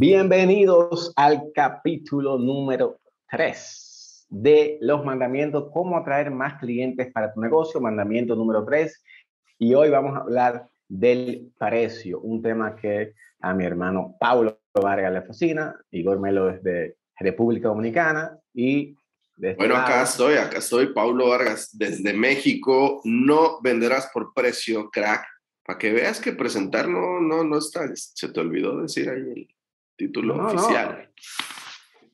Bienvenidos 0.00 1.12
al 1.14 1.52
capítulo 1.54 2.38
número 2.38 2.98
3 3.30 4.28
de 4.30 4.78
los 4.80 5.04
mandamientos, 5.04 5.68
cómo 5.74 5.98
atraer 5.98 6.30
más 6.30 6.58
clientes 6.58 7.12
para 7.12 7.34
tu 7.34 7.38
negocio, 7.42 7.82
mandamiento 7.82 8.34
número 8.34 8.64
3. 8.64 8.98
Y 9.58 9.74
hoy 9.74 9.90
vamos 9.90 10.16
a 10.16 10.20
hablar 10.22 10.66
del 10.88 11.52
precio, 11.58 12.18
un 12.20 12.40
tema 12.40 12.76
que 12.76 13.12
a 13.40 13.52
mi 13.52 13.66
hermano 13.66 14.16
Paulo 14.18 14.58
Vargas 14.72 15.12
le 15.12 15.20
fascina, 15.20 15.78
Igor 15.90 16.18
Melo 16.18 16.48
es 16.48 16.62
de 16.62 16.96
República 17.18 17.68
Dominicana 17.68 18.38
y... 18.54 18.96
Este 19.36 19.56
bueno, 19.56 19.76
acá 19.76 20.04
estoy, 20.04 20.36
acá 20.36 20.60
estoy, 20.60 20.94
Paulo 20.94 21.28
Vargas, 21.28 21.76
desde 21.76 22.14
México. 22.14 23.02
No 23.04 23.60
venderás 23.60 24.08
por 24.14 24.32
precio, 24.32 24.88
crack. 24.88 25.26
Para 25.62 25.78
que 25.78 25.92
veas 25.92 26.20
que 26.20 26.32
presentar 26.32 26.88
no, 26.88 27.20
no, 27.20 27.44
no 27.44 27.58
está, 27.58 27.86
se 27.94 28.32
te 28.32 28.40
olvidó 28.40 28.80
decir 28.80 29.10
ahí 29.10 29.46
Título 30.00 30.46
oficial. 30.46 31.10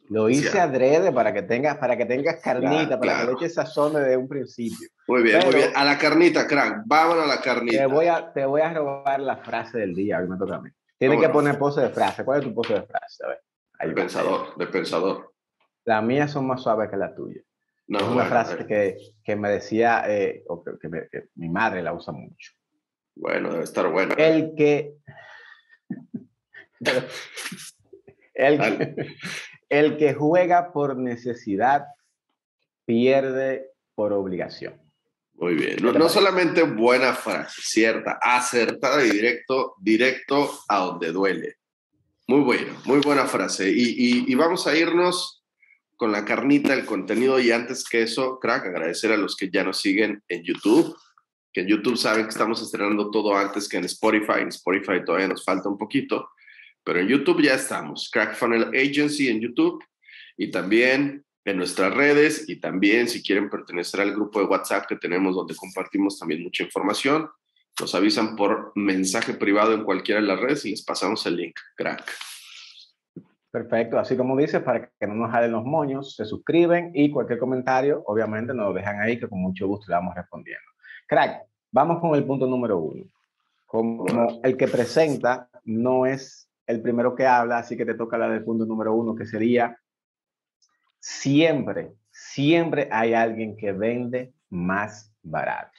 Lo 0.09 0.29
hice 0.29 0.59
adrede 0.59 1.13
para 1.13 1.33
que 1.33 1.43
tengas, 1.43 1.77
para 1.77 1.97
que 1.97 2.05
tengas 2.05 2.43
carnita, 2.43 2.99
para 2.99 3.21
que 3.21 3.27
le 3.27 3.33
eches 3.35 3.55
sazón 3.55 3.93
desde 3.95 4.17
un 4.17 4.27
principio. 4.27 4.89
Muy 5.07 5.23
bien, 5.23 5.39
muy 5.45 5.55
bien. 5.55 5.71
A 5.73 5.85
la 5.85 5.97
carnita, 5.97 6.49
crack. 6.49 6.83
Vámonos 6.85 7.23
a 7.23 7.29
la 7.29 7.41
carnita. 7.41 7.79
Te 7.79 7.87
voy 7.87 8.07
a, 8.07 8.33
te 8.33 8.45
voy 8.45 8.61
a 8.63 8.75
robar 8.75 9.21
la 9.21 9.37
frase 9.37 9.79
del 9.79 9.95
día. 9.95 10.19
Hoy 10.19 10.27
me 10.27 10.37
toca 10.37 10.57
a 10.57 10.63
mí. 10.63 10.71
Tienes 10.99 11.21
que 11.21 11.29
poner 11.29 11.61
pose 11.61 11.81
de 11.81 11.91
frase. 11.91 12.25
¿Cuál 12.25 12.41
es 12.41 12.47
tu 12.49 12.53
pose 12.53 12.75
de 12.75 12.83
frase? 12.83 13.25
A 13.25 13.29
ver. 13.29 13.41
de 13.89 13.95
pensador, 13.95 14.57
de 14.57 14.67
pensador. 14.67 15.33
Las 15.85 16.03
mías 16.03 16.33
son 16.33 16.49
más 16.49 16.65
suaves 16.65 16.91
que 16.91 16.97
las 16.97 17.15
tuyas. 17.15 17.45
No, 17.87 18.01
es 18.01 18.05
una 18.09 18.25
frase 18.25 18.67
que, 18.67 18.97
que, 19.23 19.37
me 19.37 19.49
decía, 19.49 20.03
eh, 20.09 20.43
o 20.49 20.65
que, 20.65 20.73
que, 20.81 21.29
mi 21.37 21.49
madre 21.49 21.85
la 21.85 21.93
usa 21.93 22.13
mucho. 22.13 22.51
Bueno, 23.15 23.53
debe 23.53 23.63
estar 23.63 23.89
buena. 23.93 24.17
El 24.17 24.57
que. 24.57 24.97
El, 29.69 29.97
que 29.97 30.15
juega 30.15 30.73
por 30.73 30.97
necesidad 30.97 31.87
pierde 32.85 33.71
por 33.95 34.13
obligación. 34.13 34.81
Muy 35.35 35.55
bien. 35.55 35.77
No, 35.83 36.09
solamente 36.09 36.63
buena 36.63 37.13
frase, 37.13 37.61
cierta, 37.63 38.19
acertada 38.23 39.05
y 39.05 39.11
directo, 39.11 39.75
directo 39.79 40.51
a 40.69 40.79
donde 40.79 41.13
duele. 41.13 41.57
Muy 42.27 42.41
bueno, 42.41 42.73
muy 42.85 43.01
buena 43.01 43.27
frase. 43.27 43.71
Y, 43.71 44.31
y, 44.31 44.35
vamos 44.35 44.67
a 44.67 44.77
irnos 44.77 45.45
con 45.97 46.11
la 46.11 46.25
carnita, 46.25 46.75
el 46.75 46.87
contenido. 46.87 47.39
Y 47.39 47.53
antes 47.53 47.85
que 47.89 48.03
eso, 48.03 48.39
crack, 48.39 48.67
agradecer 48.67 49.13
a 49.13 49.17
los 49.17 49.37
que 49.37 49.51
ya 49.51 49.63
nos 49.63 49.81
siguen 49.81 50.23
en 50.29 50.43
YouTube, 50.43 50.97
que 51.53 51.63
en 51.63 51.69
YouTube 51.69 51.97
saben 51.97 52.25
que 52.25 52.31
estamos 52.31 52.63
estrenando 52.63 53.11
todo 53.11 53.37
antes 53.37 53.69
que 53.69 53.77
en 53.77 53.85
Spotify. 53.85 54.41
En 54.41 54.49
Spotify 54.49 55.05
todavía 55.05 55.29
nos 55.29 55.45
falta 55.45 55.69
un 55.69 55.79
poquito. 55.79 56.31
Pero 56.87 57.01
en 57.01 57.09
YouTube 57.09 57.43
ya 57.43 57.55
estamos, 57.55 58.09
Crack 58.13 58.37
Funnel 58.37 58.69
Agency 58.69 59.29
en 59.29 59.41
YouTube 59.41 59.83
y 60.37 60.53
también 60.53 61.25
en 61.45 61.57
nuestras 61.57 61.93
redes 61.93 62.49
y 62.49 62.61
también 62.61 63.09
si 63.09 63.25
quieren 63.25 63.51
pertenecer 63.51 64.01
al 64.03 64.13
grupo 64.13 64.39
de 64.39 64.47
WhatsApp 64.47 64.87
que 64.87 64.95
tenemos 64.95 65.35
donde 65.35 65.57
compartimos 65.57 66.17
también 66.17 66.45
mucha 66.45 66.63
información, 66.63 67.29
nos 67.81 67.93
avisan 67.97 68.37
por 68.37 68.71
mensaje 68.77 69.35
privado 69.35 69.75
en 69.75 69.83
cualquiera 69.83 70.21
de 70.21 70.29
las 70.29 70.39
redes 70.39 70.65
y 70.65 70.71
les 70.71 70.85
pasamos 70.85 71.27
el 71.27 71.37
link, 71.37 71.57
crack. 71.75 72.05
Perfecto, 73.51 73.99
así 73.99 74.17
como 74.17 74.37
dices, 74.37 74.63
para 74.63 74.89
que 74.89 75.07
no 75.09 75.15
nos 75.15 75.33
jalen 75.33 75.51
los 75.51 75.65
moños, 75.65 76.15
se 76.15 76.25
suscriben 76.25 76.93
y 76.95 77.11
cualquier 77.11 77.41
comentario, 77.41 78.05
obviamente, 78.07 78.55
nos 78.55 78.69
lo 78.69 78.73
dejan 78.73 79.01
ahí 79.01 79.19
que 79.19 79.29
con 79.29 79.41
mucho 79.41 79.67
gusto 79.67 79.87
le 79.89 79.97
vamos 79.97 80.15
respondiendo. 80.15 80.71
Crack, 81.09 81.49
vamos 81.73 82.01
con 82.01 82.15
el 82.15 82.25
punto 82.25 82.47
número 82.47 82.79
uno. 82.79 83.03
Como 83.65 84.07
el 84.45 84.57
que 84.57 84.69
presenta 84.69 85.49
no 85.65 86.07
es 86.07 86.46
el 86.67 86.83
primero 86.83 87.15
que 87.15 87.27
habla, 87.27 87.59
así 87.59 87.77
que 87.77 87.87
te 87.87 87.95
toca 87.95 88.19
la 88.19 88.29
del 88.29 88.45
punto 88.45 88.67
número 88.67 88.93
uno, 88.95 89.15
que 89.15 89.27
sería, 89.27 89.79
siempre, 90.99 91.93
siempre 92.11 92.89
hay 92.91 93.15
alguien 93.15 93.57
que 93.57 93.73
vende 93.73 94.33
más 94.51 95.13
barato. 95.23 95.73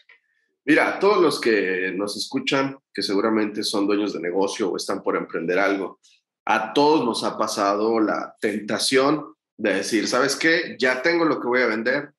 Mira, 0.65 0.99
todos 0.99 1.21
los 1.21 1.39
que 1.39 1.93
nos 1.95 2.17
escuchan, 2.17 2.77
que 2.93 3.01
seguramente 3.01 3.63
son 3.63 3.87
dueños 3.87 4.13
de 4.13 4.19
negocio 4.19 4.69
o 4.69 4.77
están 4.77 5.01
por 5.01 5.15
emprender 5.15 5.59
algo, 5.59 5.99
a 6.45 6.73
todos 6.73 7.05
nos 7.05 7.23
ha 7.23 7.37
pasado 7.37 7.99
la 7.99 8.35
tentación 8.39 9.33
de 9.57 9.75
decir, 9.75 10.07
¿sabes 10.07 10.35
qué? 10.35 10.75
Ya 10.79 11.01
tengo 11.01 11.25
lo 11.25 11.39
que 11.39 11.47
voy 11.47 11.61
a 11.61 11.67
vender, 11.67 12.11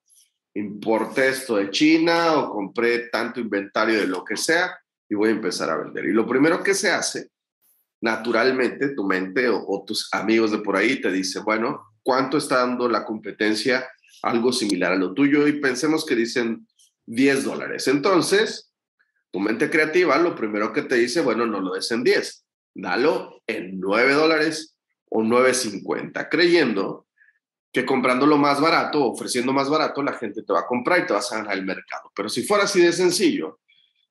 importé 0.55 1.29
esto 1.29 1.55
de 1.55 1.69
China 1.69 2.37
o 2.37 2.51
compré 2.51 3.09
tanto 3.09 3.39
inventario 3.39 3.99
de 3.99 4.07
lo 4.07 4.23
que 4.23 4.35
sea 4.35 4.77
y 5.07 5.15
voy 5.15 5.29
a 5.29 5.33
empezar 5.33 5.69
a 5.69 5.77
vender. 5.77 6.05
Y 6.05 6.11
lo 6.11 6.27
primero 6.27 6.61
que 6.63 6.73
se 6.73 6.91
hace 6.91 7.29
naturalmente 8.01 8.89
tu 8.89 9.03
mente 9.05 9.49
o, 9.49 9.83
tus 9.85 10.09
amigos 10.13 10.51
de 10.51 10.59
por 10.59 10.75
ahí 10.75 11.01
te 11.01 11.11
dicen, 11.11 11.43
bueno, 11.43 11.93
¿cuánto 12.01 12.37
está 12.37 12.57
dando 12.57 12.87
la 12.87 13.05
competencia? 13.05 13.89
Algo 14.21 14.51
similar 14.51 14.93
a 14.93 14.97
lo 14.97 15.13
tuyo 15.13 15.47
y 15.47 15.59
pensemos 15.59 16.05
que 16.05 16.15
dicen 16.15 16.67
10 17.05 17.43
dólares. 17.43 17.87
Entonces, 17.87 18.71
tu 19.31 19.39
mente 19.39 19.69
creativa 19.69 20.17
lo 20.17 20.35
primero 20.35 20.73
que 20.73 20.83
te 20.83 20.95
dice, 20.95 21.21
bueno, 21.21 21.45
no 21.45 21.59
lo 21.59 21.73
des 21.73 21.91
en 21.91 22.03
10, 22.03 22.45
dalo 22.75 23.41
en 23.47 23.79
9 23.79 24.13
dólares 24.13 24.75
o 25.09 25.21
9.50, 25.21 26.27
creyendo 26.29 27.07
que 27.71 27.85
comprando 27.85 28.25
lo 28.25 28.37
más 28.37 28.59
barato, 28.59 29.05
ofreciendo 29.05 29.53
más 29.53 29.69
barato, 29.69 30.01
la 30.01 30.13
gente 30.13 30.41
te 30.41 30.53
va 30.53 30.61
a 30.61 30.67
comprar 30.67 30.99
y 30.99 31.05
te 31.05 31.13
vas 31.13 31.31
a 31.31 31.37
ganar 31.37 31.57
el 31.57 31.65
mercado. 31.65 32.11
Pero 32.15 32.29
si 32.29 32.43
fuera 32.43 32.63
así 32.63 32.81
de 32.81 32.91
sencillo, 32.91 33.59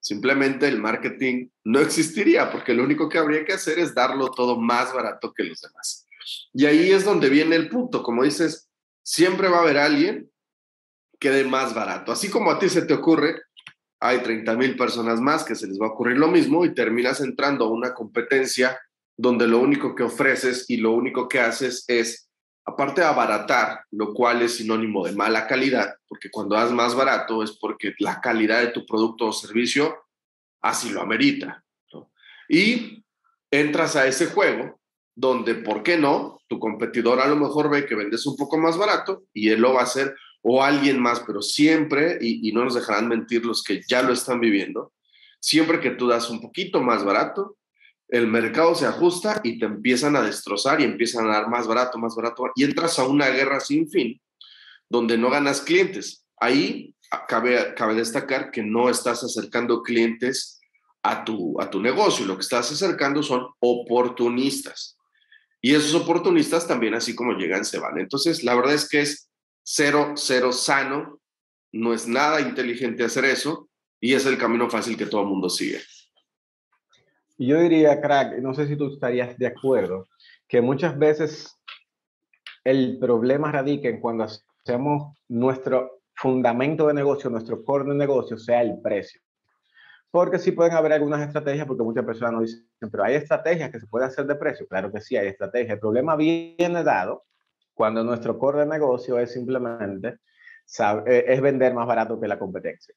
Simplemente 0.01 0.69
el 0.69 0.81
marketing 0.81 1.49
no 1.65 1.81
existiría 1.81 2.51
porque 2.51 2.75
lo 2.75 2.85
único 2.85 3.09
que 3.09 3.19
habría 3.19 3.45
que 3.45 3.53
hacer 3.53 3.79
es 3.79 3.95
darlo 3.95 4.31
todo 4.31 4.57
más 4.59 4.93
barato 4.95 5.33
que 5.33 5.45
los 5.45 5.61
demás. 5.61 6.07
Y 6.53 6.67
ahí 6.67 6.91
es 6.91 7.05
donde 7.05 7.29
viene 7.29 7.57
el 7.57 7.69
punto. 7.69 8.03
Como 8.03 8.25
dices, 8.25 8.69
siempre 9.03 9.49
va 9.49 9.59
a 9.59 9.63
haber 9.63 9.79
alguien 9.79 10.31
que 11.19 11.31
dé 11.31 11.45
más 11.45 11.75
barato. 11.75 12.13
Así 12.13 12.31
como 12.31 12.51
a 12.51 12.59
ti 12.59 12.69
se 12.69 12.83
te 12.83 12.95
ocurre, 12.95 13.43
hay 14.01 14.23
30 14.23 14.55
mil 14.57 14.77
personas 14.77 15.21
más 15.21 15.45
que 15.45 15.57
se 15.57 15.67
les 15.67 15.79
va 15.81 15.87
a 15.87 15.91
ocurrir 15.91 16.17
lo 16.17 16.29
mismo 16.29 16.65
y 16.65 16.75
terminas 16.75 17.21
entrando 17.21 17.65
a 17.65 17.71
una 17.71 17.95
competencia 17.95 18.79
donde 19.17 19.49
lo 19.49 19.59
único 19.59 19.95
que 19.97 20.05
ofreces 20.05 20.67
y 20.69 20.77
lo 20.77 20.93
único 20.93 21.29
que 21.29 21.41
haces 21.41 21.85
es 21.89 22.28
aparte 22.69 23.01
de 23.01 23.07
abaratar, 23.07 23.85
lo 23.93 24.13
cual 24.13 24.43
es 24.43 24.57
sinónimo 24.57 25.07
de 25.07 25.13
mala 25.13 25.47
calidad, 25.47 25.95
porque 26.07 26.31
cuando 26.31 26.55
das 26.55 26.71
más 26.71 26.95
barato 26.95 27.43
es 27.43 27.53
porque 27.53 27.95
la 27.99 28.21
calidad 28.21 28.61
de 28.61 28.69
tu 28.69 28.85
producto 28.85 29.27
o 29.27 29.33
servicio 29.33 29.97
así 30.61 30.91
lo 30.91 31.01
amerita. 31.01 31.65
Y 32.49 33.05
entras 33.51 33.97
a 33.97 34.07
ese 34.07 34.27
juego 34.27 34.79
donde, 35.15 35.55
¿por 35.55 35.83
qué 35.83 35.97
no? 35.97 36.41
Tu 36.47 36.59
competidor 36.59 37.21
a 37.21 37.27
lo 37.27 37.37
mejor 37.37 37.71
ve 37.71 37.87
que 37.87 37.95
vendes 37.95 38.27
un 38.27 38.37
poco 38.37 38.59
más 38.59 38.77
barato 38.79 39.25
y 39.33 39.51
él 39.51 39.61
lo 39.61 39.75
va 39.75 39.81
a 39.81 39.85
hacer, 39.85 40.15
o 40.43 40.63
alguien 40.63 41.01
más, 41.01 41.21
pero 41.21 41.43
siempre, 41.43 42.19
y, 42.21 42.49
y 42.49 42.53
no 42.53 42.65
nos 42.65 42.75
dejarán 42.75 43.09
mentir 43.09 43.45
los 43.45 43.63
que 43.63 43.83
ya 43.89 44.03
lo 44.03 44.13
están 44.13 44.41
viviendo, 44.41 44.93
siempre 45.41 45.81
que 45.81 45.91
tú 45.91 46.07
das 46.07 46.31
un 46.31 46.41
poquito 46.41 46.81
más 46.81 47.05
barato, 47.05 47.58
el 48.09 48.27
mercado 48.27 48.75
se 48.75 48.87
ajusta 48.87 49.41
y 49.45 49.59
te 49.59 49.67
empiezan 49.67 50.17
a 50.17 50.23
destrozar 50.23 50.81
y 50.81 50.85
empiezan 50.85 51.27
a 51.27 51.35
dar 51.35 51.49
más 51.49 51.67
barato, 51.67 51.99
más 51.99 52.15
barato, 52.17 52.51
y 52.55 52.65
entras 52.65 52.99
a 52.99 53.05
una 53.05 53.29
guerra 53.29 53.61
sin 53.61 53.89
fin 53.89 54.21
donde 54.89 55.19
no 55.19 55.31
ganas 55.31 55.61
clientes. 55.61 56.25
Ahí 56.39 56.95
cabe, 57.29 57.75
cabe 57.75 57.95
destacar 57.95 58.51
que 58.51 58.63
no 58.63 58.89
estás 58.89 59.23
acercando 59.23 59.83
clientes 59.83 60.61
a 61.03 61.25
tu, 61.25 61.61
a 61.61 61.71
tu 61.71 61.81
negocio, 61.81 62.27
lo 62.27 62.37
que 62.37 62.43
estás 62.43 62.73
acercando 62.73 63.23
son 63.23 63.47
oportunistas. 63.61 64.97
Y 65.61 65.75
esos 65.75 65.95
oportunistas 65.95 66.67
también, 66.67 66.95
así 66.95 67.15
como 67.15 67.33
llegan, 67.33 67.65
se 67.65 67.79
van. 67.79 67.99
Entonces, 67.99 68.45
la 68.45 68.55
verdad 68.55 68.75
es 68.75 68.89
que 68.89 69.01
es 69.01 69.29
cero, 69.63 70.15
cero 70.17 70.53
sano, 70.53 71.21
no 71.73 71.93
es 71.93 72.07
nada 72.07 72.41
inteligente 72.41 73.05
hacer 73.05 73.25
eso 73.25 73.69
y 74.01 74.15
es 74.15 74.25
el 74.25 74.39
camino 74.39 74.71
fácil 74.71 74.97
que 74.97 75.07
todo 75.07 75.23
el 75.23 75.29
mundo 75.29 75.51
sigue. 75.51 75.83
Yo 77.39 77.61
diría, 77.61 78.01
crack, 78.01 78.39
no 78.41 78.53
sé 78.53 78.67
si 78.67 78.77
tú 78.77 78.93
estarías 78.93 79.39
de 79.39 79.47
acuerdo, 79.47 80.09
que 80.49 80.61
muchas 80.61 80.99
veces 80.99 81.57
el 82.65 82.99
problema 82.99 83.53
radica 83.53 83.89
en 83.89 84.01
cuando 84.01 84.25
hacemos 84.25 85.17
nuestro 85.29 86.01
fundamento 86.15 86.89
de 86.89 86.95
negocio, 86.95 87.31
nuestro 87.31 87.65
core 87.65 87.89
de 87.91 87.95
negocio, 87.95 88.37
sea 88.37 88.61
el 88.63 88.81
precio. 88.83 89.21
Porque 90.11 90.39
sí 90.39 90.53
pueden 90.53 90.73
haber 90.73 90.95
algunas 90.95 91.21
estrategias, 91.21 91.67
porque 91.67 91.85
muchas 91.85 92.05
personas 92.05 92.33
nos 92.33 92.43
dicen, 92.43 92.91
pero 92.91 93.05
hay 93.05 93.15
estrategias 93.15 93.71
que 93.71 93.79
se 93.79 93.87
pueden 93.87 94.09
hacer 94.09 94.27
de 94.27 94.35
precio. 94.35 94.67
Claro 94.67 94.91
que 94.91 95.01
sí, 95.01 95.17
hay 95.17 95.29
estrategias. 95.29 95.75
El 95.75 95.81
problema 95.81 96.17
viene 96.17 96.83
dado 96.83 97.25
cuando 97.75 98.03
nuestro 98.03 98.39
core 98.39 98.61
de 98.61 98.67
negocio 98.67 99.19
es 99.19 99.33
simplemente 99.33 100.19
eh, 101.07 101.25
es 101.29 101.41
vender 101.41 101.73
más 101.73 101.87
barato 101.87 102.19
que 102.21 102.27
la 102.27 102.39
competencia. 102.39 102.95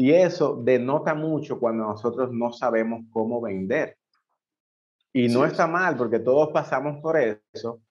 Y 0.00 0.12
eso 0.12 0.58
denota 0.64 1.12
mucho 1.12 1.60
cuando 1.60 1.84
nosotros 1.84 2.32
no 2.32 2.52
sabemos 2.52 3.02
cómo 3.12 3.38
vender. 3.38 3.98
Y 5.12 5.28
no 5.28 5.44
está 5.44 5.66
mal 5.66 5.94
porque 5.98 6.20
todos 6.20 6.48
pasamos 6.52 7.02
por 7.02 7.18
eso, 7.18 7.82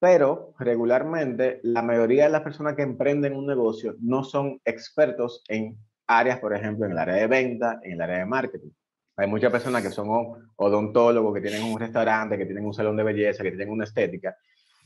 pero 0.00 0.54
regularmente 0.58 1.60
la 1.62 1.82
mayoría 1.82 2.24
de 2.24 2.30
las 2.30 2.40
personas 2.40 2.74
que 2.74 2.80
emprenden 2.80 3.36
un 3.36 3.46
negocio 3.46 3.94
no 4.00 4.24
son 4.24 4.58
expertos 4.64 5.44
en 5.48 5.76
áreas, 6.06 6.38
por 6.38 6.54
ejemplo, 6.56 6.86
en 6.86 6.92
el 6.92 6.98
área 6.98 7.16
de 7.16 7.26
venta, 7.26 7.78
en 7.82 7.92
el 7.92 8.00
área 8.00 8.18
de 8.20 8.24
marketing. 8.24 8.70
Hay 9.14 9.28
muchas 9.28 9.52
personas 9.52 9.82
que 9.82 9.90
son 9.90 10.08
odontólogos, 10.56 11.34
que 11.34 11.42
tienen 11.42 11.62
un 11.70 11.78
restaurante, 11.78 12.38
que 12.38 12.46
tienen 12.46 12.64
un 12.64 12.72
salón 12.72 12.96
de 12.96 13.02
belleza, 13.02 13.42
que 13.42 13.50
tienen 13.50 13.68
una 13.68 13.84
estética, 13.84 14.34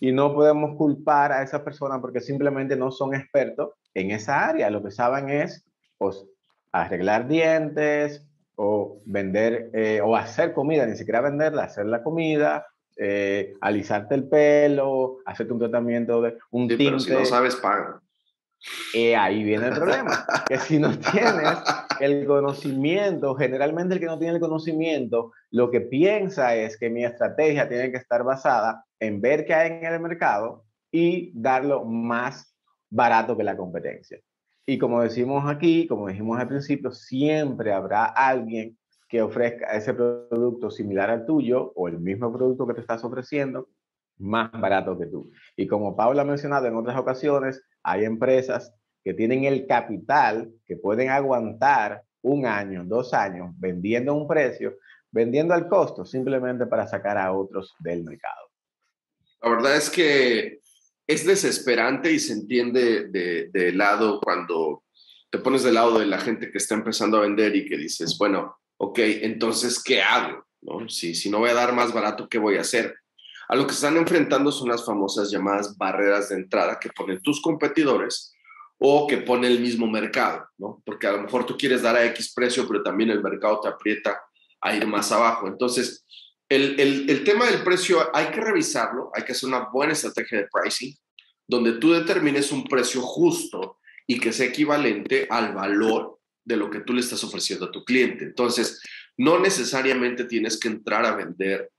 y 0.01 0.11
no 0.11 0.35
podemos 0.35 0.77
culpar 0.77 1.31
a 1.31 1.41
esas 1.45 1.61
personas 1.61 2.01
porque 2.01 2.21
simplemente 2.21 2.75
no 2.75 2.91
son 2.91 3.15
expertos 3.15 3.75
en 3.95 4.11
esa 4.11 4.45
área. 4.49 4.69
Lo 4.71 4.83
que 4.83 4.91
saben 4.91 5.29
es 5.29 5.65
pues, 5.99 6.25
arreglar 6.73 7.29
dientes 7.29 8.27
o 8.57 9.01
vender 9.07 9.71
eh, 9.73 10.01
o 10.03 10.17
hacer 10.17 10.53
comida, 10.53 10.87
ni 10.87 10.97
siquiera 10.97 11.21
venderla, 11.21 11.65
hacer 11.65 11.87
la 11.87 12.03
comida, 12.03 12.67
eh, 12.97 13.55
alisarte 13.61 14.15
el 14.15 14.29
pelo, 14.29 15.19
hacerte 15.25 15.53
un 15.53 15.61
tratamiento 15.61 16.21
de 16.21 16.37
un 16.51 16.69
sí, 16.69 16.77
tinte. 16.77 16.85
Pero 16.85 16.99
si 16.99 17.13
no 17.13 17.25
sabes, 17.25 17.57
paga. 17.57 18.01
Y 18.93 19.13
ahí 19.13 19.45
viene 19.45 19.69
el 19.69 19.75
problema, 19.75 20.27
que 20.49 20.59
si 20.59 20.79
no 20.79 20.91
tienes 21.13 21.59
el 22.01 22.27
conocimiento, 22.27 23.35
generalmente 23.37 23.95
el 23.95 24.01
que 24.01 24.07
no 24.07 24.19
tiene 24.19 24.35
el 24.35 24.41
conocimiento, 24.41 25.33
lo 25.51 25.71
que 25.71 25.81
piensa 25.81 26.57
es 26.57 26.77
que 26.77 26.91
mi 26.91 27.05
estrategia 27.05 27.69
tiene 27.69 27.93
que 27.93 27.99
estar 27.99 28.25
basada 28.25 28.85
en 28.99 29.21
ver 29.21 29.45
qué 29.45 29.55
hay 29.55 29.71
en 29.71 29.85
el 29.85 30.01
mercado 30.01 30.65
y 30.91 31.31
darlo 31.41 31.85
más 31.85 32.53
barato 32.91 33.37
que 33.37 33.45
la 33.45 33.57
competencia. 33.57 34.19
Y 34.71 34.77
como 34.77 35.01
decimos 35.01 35.45
aquí, 35.47 35.87
como 35.87 36.09
dijimos 36.09 36.39
al 36.39 36.47
principio, 36.47 36.93
siempre 36.93 37.73
habrá 37.73 38.05
alguien 38.05 38.77
que 39.09 39.23
ofrezca 39.23 39.75
ese 39.75 39.95
producto 39.95 40.71
similar 40.71 41.09
al 41.09 41.25
tuyo 41.25 41.73
o 41.75 41.89
el 41.89 41.99
mismo 41.99 42.31
producto 42.31 42.67
que 42.67 42.75
te 42.75 42.83
estás 42.83 43.03
ofreciendo 43.03 43.71
más 44.19 44.51
barato 44.53 44.99
que 44.99 45.07
tú. 45.07 45.31
Y 45.57 45.67
como 45.67 45.97
Paula 45.97 46.21
ha 46.21 46.27
mencionado 46.27 46.67
en 46.67 46.77
otras 46.77 46.99
ocasiones, 46.99 47.63
hay 47.83 48.05
empresas 48.05 48.75
que 49.03 49.15
tienen 49.15 49.45
el 49.45 49.67
capital 49.67 50.53
que 50.67 50.77
pueden 50.77 51.09
aguantar 51.09 52.03
un 52.21 52.45
año, 52.45 52.85
dos 52.85 53.15
años 53.15 53.55
vendiendo 53.57 54.13
un 54.13 54.29
precio, 54.29 54.75
vendiendo 55.11 55.55
al 55.55 55.67
costo, 55.67 56.05
simplemente 56.05 56.67
para 56.67 56.87
sacar 56.87 57.17
a 57.17 57.33
otros 57.33 57.75
del 57.79 58.05
mercado. 58.05 58.51
La 59.41 59.49
verdad 59.49 59.77
es 59.77 59.89
que 59.89 60.61
es 61.09 61.25
desesperante 61.25 62.13
y 62.13 62.19
se 62.19 62.35
entiende 62.35 63.09
de, 63.09 63.73
lado 63.73 64.21
cuando 64.21 64.85
te 65.31 65.39
pones 65.39 65.63
del 65.63 65.75
lado 65.75 65.99
de 65.99 66.07
la 66.07 66.21
gente 66.21 66.51
que 66.51 66.59
está 66.59 66.75
empezando 66.75 67.17
a 67.17 67.23
vender 67.23 67.57
y 67.57 67.67
que 67.67 67.79
dices, 67.79 68.17
bueno, 68.19 68.59
ok, 68.77 68.99
entonces, 68.99 69.83
¿qué 69.83 70.03
hago? 70.03 70.47
¿No? 70.61 70.89
Si, 70.89 71.15
si 71.15 71.31
no 71.31 71.39
voy 71.39 71.51
a 71.51 71.55
dar 71.55 71.73
más 71.73 71.95
barato, 71.95 72.29
¿qué 72.29 72.39
voy 72.39 72.57
a 72.57 72.61
hacer? 72.61 72.95
A 73.49 73.57
lo 73.57 73.67
que 73.67 73.73
están 73.73 73.97
enfrentando 73.97 74.53
son 74.53 74.69
las 74.69 74.85
famosas 74.85 75.31
llamadas 75.31 75.77
barreras 75.79 76.29
de 76.29 76.37
entrada 76.37 76.79
que 76.79 76.91
ponen 76.91 77.23
tus 77.23 77.41
competidores 77.41 78.35
o 78.79 79.07
que 79.07 79.17
pone 79.19 79.49
el 79.49 79.61
mismo 79.61 79.87
mercado, 79.87 80.47
¿no? 80.59 80.83
Porque 80.85 81.07
a 81.07 81.13
lo 81.13 81.23
mejor 81.23 81.47
tú 81.47 81.57
quieres 81.57 81.81
dar 81.81 81.97
a 81.97 82.05
X 82.07 82.35
precio, 82.35 82.69
pero 82.69 82.83
también 82.83 83.09
el 83.11 83.23
mercado 83.23 83.61
te 83.61 83.69
aprieta 83.69 84.21
a 84.61 84.77
ir 84.77 84.87
más 84.87 85.11
abajo. 85.11 85.49
Entonces, 85.49 86.05
el, 86.49 87.09
el, 87.11 87.25
tema 87.25 87.47
del 87.47 87.63
precio 87.63 88.15
hay 88.15 88.27
que 88.27 88.41
revisarlo, 88.41 89.11
hay 89.15 89.25
que 89.25 89.33
hacer 89.33 89.49
una 89.49 89.69
buena 89.71 89.93
estrategia 89.93 90.39
de 90.39 90.49
pricing, 90.51 90.95
donde 91.47 91.73
tú 91.73 91.93
determines 91.93 92.53
un 92.53 92.65
precio 92.65 93.03
justo 93.03 93.79
y 94.07 94.19
que 94.19 94.33
sea 94.33 94.47
equivalente 94.47 95.27
al 95.31 95.55
valor 95.55 96.19
de 96.45 96.57
lo 96.57 96.71
que 96.71 96.81
tú 96.81 96.95
le 96.95 97.01
estás 97.01 97.23
ofreciendo 97.25 97.67
a 97.67 97.71
tu 97.71 97.85
cliente. 97.85 98.25
Entonces, 98.25 98.81
no 99.19 99.39
necesariamente 99.39 100.25
tienes 100.25 100.59
que 100.59 100.69
entrar 100.69 101.05
a 101.05 101.15
vender 101.15 101.71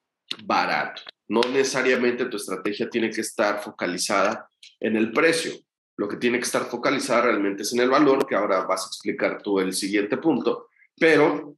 barato. 0.43 1.01
No 1.27 1.41
necesariamente 1.41 2.25
tu 2.25 2.37
estrategia 2.37 2.89
tiene 2.89 3.09
que 3.09 3.21
estar 3.21 3.61
focalizada 3.63 4.47
en 4.79 4.95
el 4.95 5.11
precio. 5.11 5.53
Lo 5.97 6.07
que 6.07 6.17
tiene 6.17 6.37
que 6.37 6.45
estar 6.45 6.65
focalizada 6.65 7.23
realmente 7.23 7.63
es 7.63 7.73
en 7.73 7.79
el 7.79 7.89
valor, 7.89 8.27
que 8.27 8.35
ahora 8.35 8.65
vas 8.65 8.83
a 8.83 8.87
explicar 8.87 9.41
tú 9.41 9.59
el 9.59 9.73
siguiente 9.73 10.17
punto, 10.17 10.67
pero 10.97 11.55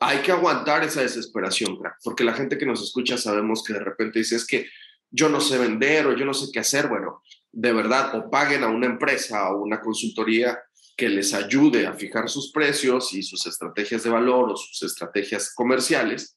hay 0.00 0.18
que 0.22 0.32
aguantar 0.32 0.82
esa 0.82 1.02
desesperación, 1.02 1.78
porque 2.02 2.24
la 2.24 2.32
gente 2.32 2.56
que 2.56 2.66
nos 2.66 2.82
escucha 2.82 3.18
sabemos 3.18 3.62
que 3.62 3.74
de 3.74 3.80
repente 3.80 4.18
dice, 4.18 4.36
es 4.36 4.46
que 4.46 4.66
yo 5.10 5.28
no 5.28 5.40
sé 5.40 5.58
vender 5.58 6.06
o 6.06 6.16
yo 6.16 6.24
no 6.24 6.32
sé 6.32 6.46
qué 6.52 6.60
hacer. 6.60 6.88
Bueno, 6.88 7.22
de 7.52 7.72
verdad, 7.72 8.14
o 8.14 8.30
paguen 8.30 8.64
a 8.64 8.68
una 8.68 8.86
empresa 8.86 9.50
o 9.50 9.62
una 9.62 9.80
consultoría 9.80 10.58
que 10.96 11.08
les 11.10 11.34
ayude 11.34 11.86
a 11.86 11.92
fijar 11.92 12.30
sus 12.30 12.50
precios 12.50 13.12
y 13.12 13.22
sus 13.22 13.46
estrategias 13.46 14.02
de 14.02 14.10
valor 14.10 14.50
o 14.50 14.56
sus 14.56 14.82
estrategias 14.82 15.54
comerciales, 15.54 16.36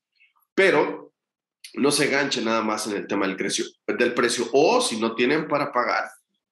pero 0.54 1.13
no 1.75 1.92
se 1.92 2.07
ganchen 2.07 2.45
nada 2.45 2.62
más 2.62 2.88
en 2.88 2.98
el 2.98 3.07
tema 3.07 3.27
del 3.27 3.38
precio, 3.38 3.65
del 3.88 4.13
precio. 4.13 4.50
O 4.51 4.81
si 4.81 5.00
no 5.00 5.15
tienen 5.15 5.48
para 5.48 5.71
pagar, 5.71 6.10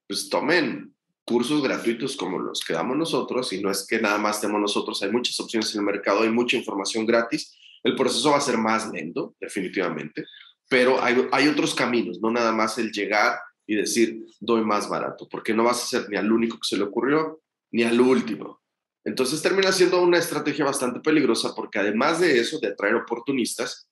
pues 0.08 0.30
tomen 0.30 0.96
cursos 1.31 1.63
gratuitos 1.63 2.18
como 2.18 2.38
los 2.39 2.60
que 2.60 2.74
damos 2.74 2.98
nosotros 2.98 3.54
y 3.54 3.62
no 3.62 3.72
es 3.72 3.88
que 3.88 4.01
nada 4.01 4.18
más 4.18 4.42
tenemos 4.42 4.62
nosotros, 4.62 5.01
hay 5.01 5.12
muchas 5.12 5.39
opciones 5.39 5.74
en 5.74 5.80
el 5.80 5.86
mercado, 5.86 6.24
hay 6.24 6.30
mucha 6.30 6.57
información 6.57 7.06
gratis. 7.06 7.57
El 7.83 7.95
proceso 7.95 8.31
va 8.31 8.38
a 8.38 8.42
ser 8.42 8.57
más 8.57 8.92
lento, 8.92 9.36
definitivamente, 9.39 10.25
pero 10.69 11.01
hay, 11.01 11.28
hay 11.31 11.48
otros 11.48 11.74
caminos, 11.74 12.19
no 12.22 12.30
nada 12.30 12.51
más 12.51 12.78
el 12.78 12.92
llegar 12.92 13.39
y 13.66 13.75
decir, 13.75 14.25
doy 14.42 14.63
más 14.66 14.89
barato, 14.89 15.28
porque 15.30 15.54
no 15.54 15.63
vas 15.63 15.81
a 15.81 15.88
ser 15.88 16.10
ni 16.10 16.18
al 16.18 16.31
único 16.31 16.57
que 16.57 16.68
se 16.68 16.78
le 16.78 16.83
ocurrió, 16.83 17.42
ni 17.72 17.84
al 17.84 18.00
último. 18.01 18.62
Entonces 19.06 19.42
termina 19.42 19.72
siendo 19.72 20.01
una 20.01 20.18
estrategia 20.18 20.66
bastante 20.66 21.00
peligrosa 21.00 21.56
porque 21.56 21.80
además 21.80 22.19
de 22.19 22.39
eso, 22.39 22.60
de 22.60 22.68
atraer 22.68 22.95
oportunistas, 22.95 23.89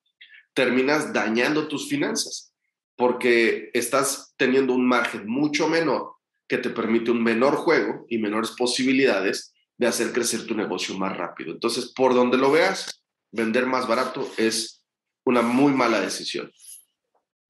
terminas 0.54 1.14
dañando 1.14 1.68
tus 1.68 1.88
finanzas 1.88 2.54
porque 2.96 3.72
estás 3.74 4.34
teniendo 4.36 4.74
un 4.74 4.86
margen 4.86 5.26
mucho 5.26 5.70
menor 5.70 6.19
que 6.50 6.58
te 6.58 6.72
permite 6.72 7.12
un 7.12 7.24
menor 7.24 7.56
juego 7.56 8.06
y 8.10 8.18
menores 8.18 8.52
posibilidades 8.58 9.54
de 9.78 9.88
hacer 9.88 10.12
crecer 10.12 10.46
tu 10.46 10.56
negocio 10.56 10.98
más 10.98 11.16
rápido. 11.16 11.54
Entonces, 11.54 11.94
por 11.96 12.14
donde 12.14 12.38
lo 12.38 12.52
veas, 12.52 13.06
vender 13.32 13.68
más 13.68 13.88
barato 13.88 14.28
es 14.38 14.84
una 15.24 15.44
muy 15.44 15.72
mala 15.72 16.02
decisión. 16.02 16.52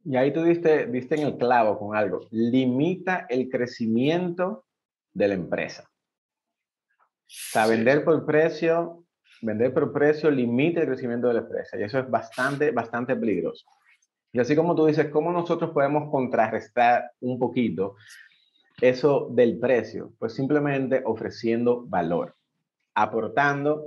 Y 0.03 0.17
ahí 0.17 0.33
tú 0.33 0.43
diste, 0.43 0.87
diste 0.87 1.15
en 1.15 1.27
el 1.27 1.37
clavo 1.37 1.79
con 1.79 1.95
algo. 1.95 2.27
Limita 2.29 3.25
el 3.29 3.49
crecimiento 3.49 4.65
de 5.13 5.29
la 5.29 5.33
empresa. 5.33 5.89
O 5.89 7.51
sea, 7.51 7.67
vender 7.67 8.03
por 8.03 8.25
precio, 8.25 9.05
vender 9.41 9.73
por 9.73 9.93
precio 9.93 10.29
limita 10.29 10.81
el 10.81 10.87
crecimiento 10.87 11.29
de 11.29 11.35
la 11.35 11.39
empresa. 11.41 11.79
Y 11.79 11.83
eso 11.83 11.99
es 11.99 12.09
bastante, 12.09 12.71
bastante 12.71 13.15
peligroso. 13.15 13.65
Y 14.33 14.39
así 14.39 14.55
como 14.55 14.75
tú 14.75 14.85
dices, 14.85 15.09
¿cómo 15.09 15.31
nosotros 15.31 15.71
podemos 15.71 16.11
contrarrestar 16.11 17.11
un 17.21 17.39
poquito 17.39 17.95
eso 18.81 19.29
del 19.31 19.59
precio? 19.59 20.13
Pues 20.19 20.33
simplemente 20.33 21.01
ofreciendo 21.05 21.85
valor, 21.87 22.35
aportando 22.93 23.85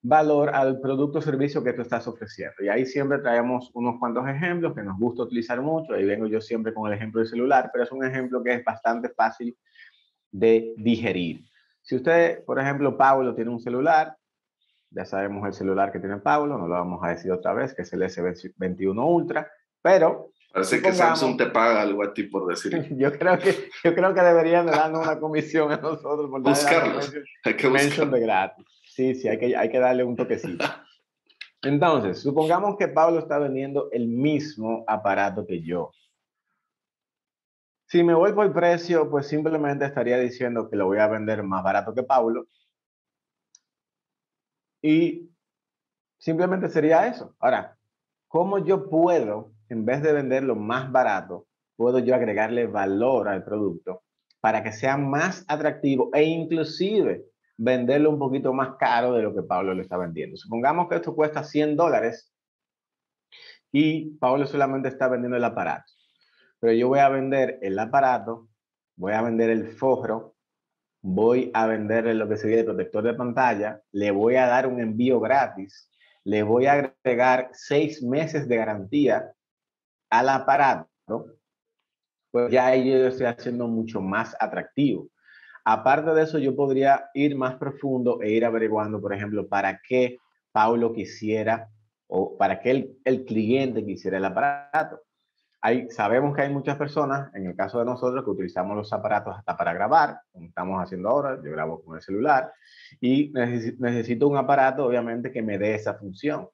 valor 0.00 0.50
al 0.50 0.80
producto 0.80 1.18
o 1.18 1.22
servicio 1.22 1.62
que 1.62 1.72
tú 1.72 1.82
estás 1.82 2.06
ofreciendo. 2.06 2.54
Y 2.60 2.68
ahí 2.68 2.86
siempre 2.86 3.18
traemos 3.18 3.70
unos 3.74 3.98
cuantos 3.98 4.26
ejemplos 4.28 4.74
que 4.74 4.82
nos 4.82 4.98
gusta 4.98 5.24
utilizar 5.24 5.60
mucho. 5.60 5.92
Ahí 5.92 6.04
vengo 6.04 6.26
yo 6.26 6.40
siempre 6.40 6.72
con 6.72 6.90
el 6.90 6.96
ejemplo 6.96 7.20
del 7.20 7.28
celular, 7.28 7.70
pero 7.72 7.84
es 7.84 7.92
un 7.92 8.04
ejemplo 8.04 8.42
que 8.42 8.54
es 8.54 8.64
bastante 8.64 9.08
fácil 9.10 9.56
de 10.30 10.74
digerir. 10.76 11.44
Si 11.82 11.96
usted, 11.96 12.44
por 12.44 12.60
ejemplo, 12.60 12.96
Pablo 12.96 13.34
tiene 13.34 13.50
un 13.50 13.60
celular, 13.60 14.16
ya 14.90 15.04
sabemos 15.04 15.46
el 15.46 15.52
celular 15.52 15.92
que 15.92 15.98
tiene 15.98 16.18
Pablo, 16.18 16.56
no 16.56 16.68
lo 16.68 16.74
vamos 16.74 17.00
a 17.02 17.10
decir 17.10 17.32
otra 17.32 17.52
vez, 17.52 17.74
que 17.74 17.82
es 17.82 17.92
el 17.92 18.02
S21 18.02 19.04
Ultra, 19.04 19.50
pero... 19.82 20.30
Parece 20.52 20.80
que 20.80 20.92
Samsung 20.92 21.36
te 21.36 21.46
paga 21.46 21.82
algo 21.82 22.02
a 22.02 22.12
ti 22.12 22.24
por 22.24 22.46
decir. 22.46 22.88
Yo 22.98 23.12
creo 23.12 23.38
que, 23.38 23.70
yo 23.84 23.94
creo 23.94 24.14
que 24.14 24.20
deberían 24.20 24.66
de 24.66 24.72
darnos 24.72 25.06
una 25.06 25.20
comisión 25.20 25.70
a 25.70 25.76
nosotros 25.76 26.30
por 26.30 26.40
buscarlos. 26.40 27.12
Hay 27.44 27.54
que 27.54 27.68
buscarlos. 27.68 28.12
de 28.12 28.20
gratis. 28.20 28.66
Sí, 28.84 29.14
sí, 29.14 29.28
hay 29.28 29.38
que, 29.38 29.56
hay 29.56 29.70
que 29.70 29.78
darle 29.78 30.04
un 30.04 30.16
toquecito. 30.16 30.64
Entonces, 31.62 32.20
supongamos 32.20 32.76
que 32.76 32.88
Pablo 32.88 33.18
está 33.18 33.38
vendiendo 33.38 33.88
el 33.92 34.08
mismo 34.08 34.84
aparato 34.86 35.46
que 35.46 35.62
yo. 35.62 35.90
Si 37.86 38.02
me 38.02 38.14
voy 38.14 38.32
por 38.32 38.46
el 38.46 38.52
precio, 38.52 39.10
pues 39.10 39.26
simplemente 39.26 39.84
estaría 39.84 40.18
diciendo 40.18 40.68
que 40.68 40.76
lo 40.76 40.86
voy 40.86 40.98
a 40.98 41.08
vender 41.08 41.42
más 41.42 41.64
barato 41.64 41.94
que 41.94 42.02
Pablo. 42.02 42.46
Y 44.82 45.30
simplemente 46.18 46.68
sería 46.68 47.06
eso. 47.06 47.34
Ahora, 47.38 47.76
¿cómo 48.28 48.58
yo 48.58 48.88
puedo, 48.88 49.52
en 49.68 49.84
vez 49.84 50.02
de 50.02 50.12
venderlo 50.12 50.56
más 50.56 50.90
barato, 50.90 51.46
puedo 51.76 51.98
yo 51.98 52.14
agregarle 52.14 52.66
valor 52.66 53.28
al 53.28 53.44
producto 53.44 54.02
para 54.40 54.62
que 54.62 54.72
sea 54.72 54.96
más 54.96 55.44
atractivo 55.48 56.10
e 56.14 56.22
inclusive 56.24 57.24
venderlo 57.56 58.10
un 58.10 58.18
poquito 58.18 58.52
más 58.52 58.76
caro 58.78 59.12
de 59.12 59.22
lo 59.22 59.34
que 59.34 59.42
Pablo 59.42 59.74
lo 59.74 59.82
está 59.82 59.96
vendiendo? 59.96 60.36
Supongamos 60.36 60.88
que 60.88 60.96
esto 60.96 61.14
cuesta 61.14 61.44
100 61.44 61.76
dólares 61.76 62.32
y 63.72 64.16
Pablo 64.16 64.46
solamente 64.46 64.88
está 64.88 65.08
vendiendo 65.08 65.36
el 65.36 65.44
aparato. 65.44 65.92
Pero 66.60 66.72
yo 66.72 66.88
voy 66.88 67.00
a 67.00 67.08
vender 67.08 67.58
el 67.62 67.78
aparato, 67.78 68.48
voy 68.96 69.12
a 69.12 69.22
vender 69.22 69.50
el 69.50 69.68
forro, 69.68 70.34
voy 71.02 71.50
a 71.54 71.66
vender 71.66 72.06
lo 72.16 72.28
que 72.28 72.36
sería 72.36 72.60
el 72.60 72.64
protector 72.64 73.04
de 73.04 73.14
pantalla, 73.14 73.82
le 73.92 74.10
voy 74.10 74.36
a 74.36 74.46
dar 74.46 74.66
un 74.66 74.80
envío 74.80 75.20
gratis, 75.20 75.90
le 76.24 76.42
voy 76.42 76.66
a 76.66 76.92
agregar 77.04 77.50
seis 77.52 78.02
meses 78.02 78.48
de 78.48 78.56
garantía 78.56 79.32
al 80.10 80.28
aparato, 80.28 80.88
pues 82.30 82.50
ya 82.50 82.74
yo 82.76 83.06
estoy 83.06 83.26
haciendo 83.26 83.66
mucho 83.66 84.00
más 84.00 84.36
atractivo. 84.38 85.08
Aparte 85.64 86.12
de 86.12 86.22
eso, 86.22 86.38
yo 86.38 86.56
podría 86.56 87.10
ir 87.14 87.36
más 87.36 87.56
profundo 87.56 88.20
e 88.22 88.30
ir 88.30 88.44
averiguando, 88.44 89.00
por 89.00 89.12
ejemplo, 89.12 89.48
para 89.48 89.80
qué 89.86 90.18
Paulo 90.52 90.92
quisiera 90.92 91.68
o 92.06 92.36
para 92.38 92.54
el, 92.54 92.96
el 93.04 93.24
cliente 93.24 93.84
quisiera 93.84 94.16
el 94.16 94.24
aparato. 94.24 95.02
Hay, 95.60 95.90
sabemos 95.90 96.34
que 96.34 96.42
hay 96.42 96.50
muchas 96.50 96.76
personas, 96.76 97.34
en 97.34 97.46
el 97.46 97.56
caso 97.56 97.80
de 97.80 97.84
nosotros, 97.84 98.24
que 98.24 98.30
utilizamos 98.30 98.76
los 98.76 98.92
aparatos 98.92 99.36
hasta 99.36 99.56
para 99.56 99.74
grabar, 99.74 100.20
como 100.32 100.46
estamos 100.46 100.82
haciendo 100.82 101.08
ahora, 101.08 101.36
yo 101.44 101.50
grabo 101.50 101.82
con 101.82 101.96
el 101.96 102.02
celular, 102.02 102.52
y 103.00 103.32
necesito 103.78 104.28
un 104.28 104.36
aparato, 104.36 104.86
obviamente, 104.86 105.32
que 105.32 105.42
me 105.42 105.58
dé 105.58 105.74
esa 105.74 105.94
función. 105.94 106.48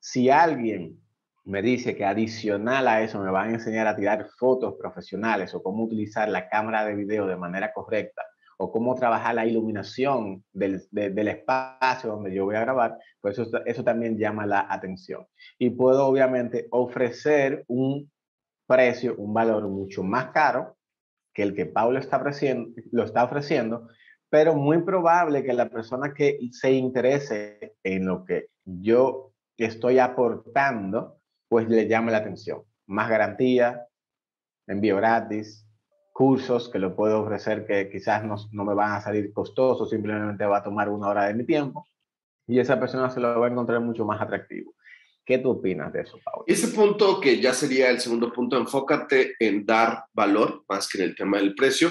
Si 0.00 0.30
alguien 0.30 1.03
me 1.44 1.62
dice 1.62 1.94
que 1.94 2.04
adicional 2.04 2.88
a 2.88 3.02
eso 3.02 3.20
me 3.20 3.30
van 3.30 3.50
a 3.50 3.54
enseñar 3.54 3.86
a 3.86 3.96
tirar 3.96 4.26
fotos 4.38 4.74
profesionales 4.78 5.54
o 5.54 5.62
cómo 5.62 5.84
utilizar 5.84 6.28
la 6.28 6.48
cámara 6.48 6.84
de 6.84 6.94
video 6.94 7.26
de 7.26 7.36
manera 7.36 7.72
correcta 7.72 8.22
o 8.56 8.70
cómo 8.70 8.94
trabajar 8.94 9.34
la 9.34 9.46
iluminación 9.46 10.44
del, 10.52 10.82
del 10.90 11.28
espacio 11.28 12.10
donde 12.10 12.32
yo 12.32 12.44
voy 12.44 12.54
a 12.54 12.60
grabar, 12.60 12.96
pues 13.20 13.38
eso, 13.38 13.64
eso 13.66 13.84
también 13.84 14.16
llama 14.16 14.46
la 14.46 14.66
atención. 14.70 15.26
Y 15.58 15.70
puedo 15.70 16.06
obviamente 16.06 16.68
ofrecer 16.70 17.64
un 17.66 18.10
precio, 18.66 19.16
un 19.18 19.34
valor 19.34 19.68
mucho 19.68 20.02
más 20.02 20.30
caro 20.30 20.76
que 21.34 21.42
el 21.42 21.54
que 21.54 21.66
Paulo 21.66 21.98
está 21.98 22.16
ofreciendo, 22.16 22.70
lo 22.92 23.04
está 23.04 23.24
ofreciendo, 23.24 23.88
pero 24.30 24.54
muy 24.54 24.82
probable 24.82 25.44
que 25.44 25.52
la 25.52 25.68
persona 25.68 26.14
que 26.14 26.38
se 26.52 26.72
interese 26.72 27.74
en 27.82 28.06
lo 28.06 28.24
que 28.24 28.46
yo 28.64 29.32
estoy 29.56 29.98
aportando, 29.98 31.20
pues 31.48 31.68
le 31.68 31.86
llame 31.88 32.12
la 32.12 32.18
atención. 32.18 32.62
Más 32.86 33.08
garantía, 33.08 33.86
envío 34.66 34.96
gratis, 34.96 35.66
cursos 36.12 36.68
que 36.68 36.78
lo 36.78 36.94
puedo 36.94 37.20
ofrecer 37.20 37.66
que 37.66 37.90
quizás 37.90 38.24
no, 38.24 38.36
no, 38.52 38.64
me 38.64 38.74
van 38.74 38.92
a 38.92 39.00
salir 39.00 39.32
costosos, 39.32 39.90
simplemente 39.90 40.46
va 40.46 40.58
a 40.58 40.62
tomar 40.62 40.88
una 40.88 41.08
hora 41.08 41.26
de 41.26 41.34
mi 41.34 41.44
tiempo 41.44 41.86
y 42.46 42.58
esa 42.58 42.78
persona 42.78 43.10
se 43.10 43.20
lo 43.20 43.40
va 43.40 43.46
a 43.46 43.50
encontrar 43.50 43.80
mucho 43.80 44.04
más 44.04 44.20
atractivo. 44.20 44.74
¿Qué 45.24 45.38
tú 45.38 45.50
opinas 45.50 45.92
de 45.92 46.02
eso, 46.02 46.18
Pablo? 46.22 46.44
Ese 46.46 46.68
punto 46.68 47.18
que 47.18 47.40
ya 47.40 47.54
sería 47.54 47.90
el 47.90 47.98
segundo 47.98 48.30
punto, 48.32 48.58
enfócate 48.58 49.34
en 49.40 49.64
dar 49.64 50.04
valor 50.12 50.64
más 50.68 50.88
que 50.88 50.98
en 50.98 51.04
el 51.04 51.16
tema 51.16 51.38
del 51.38 51.54
precio. 51.54 51.90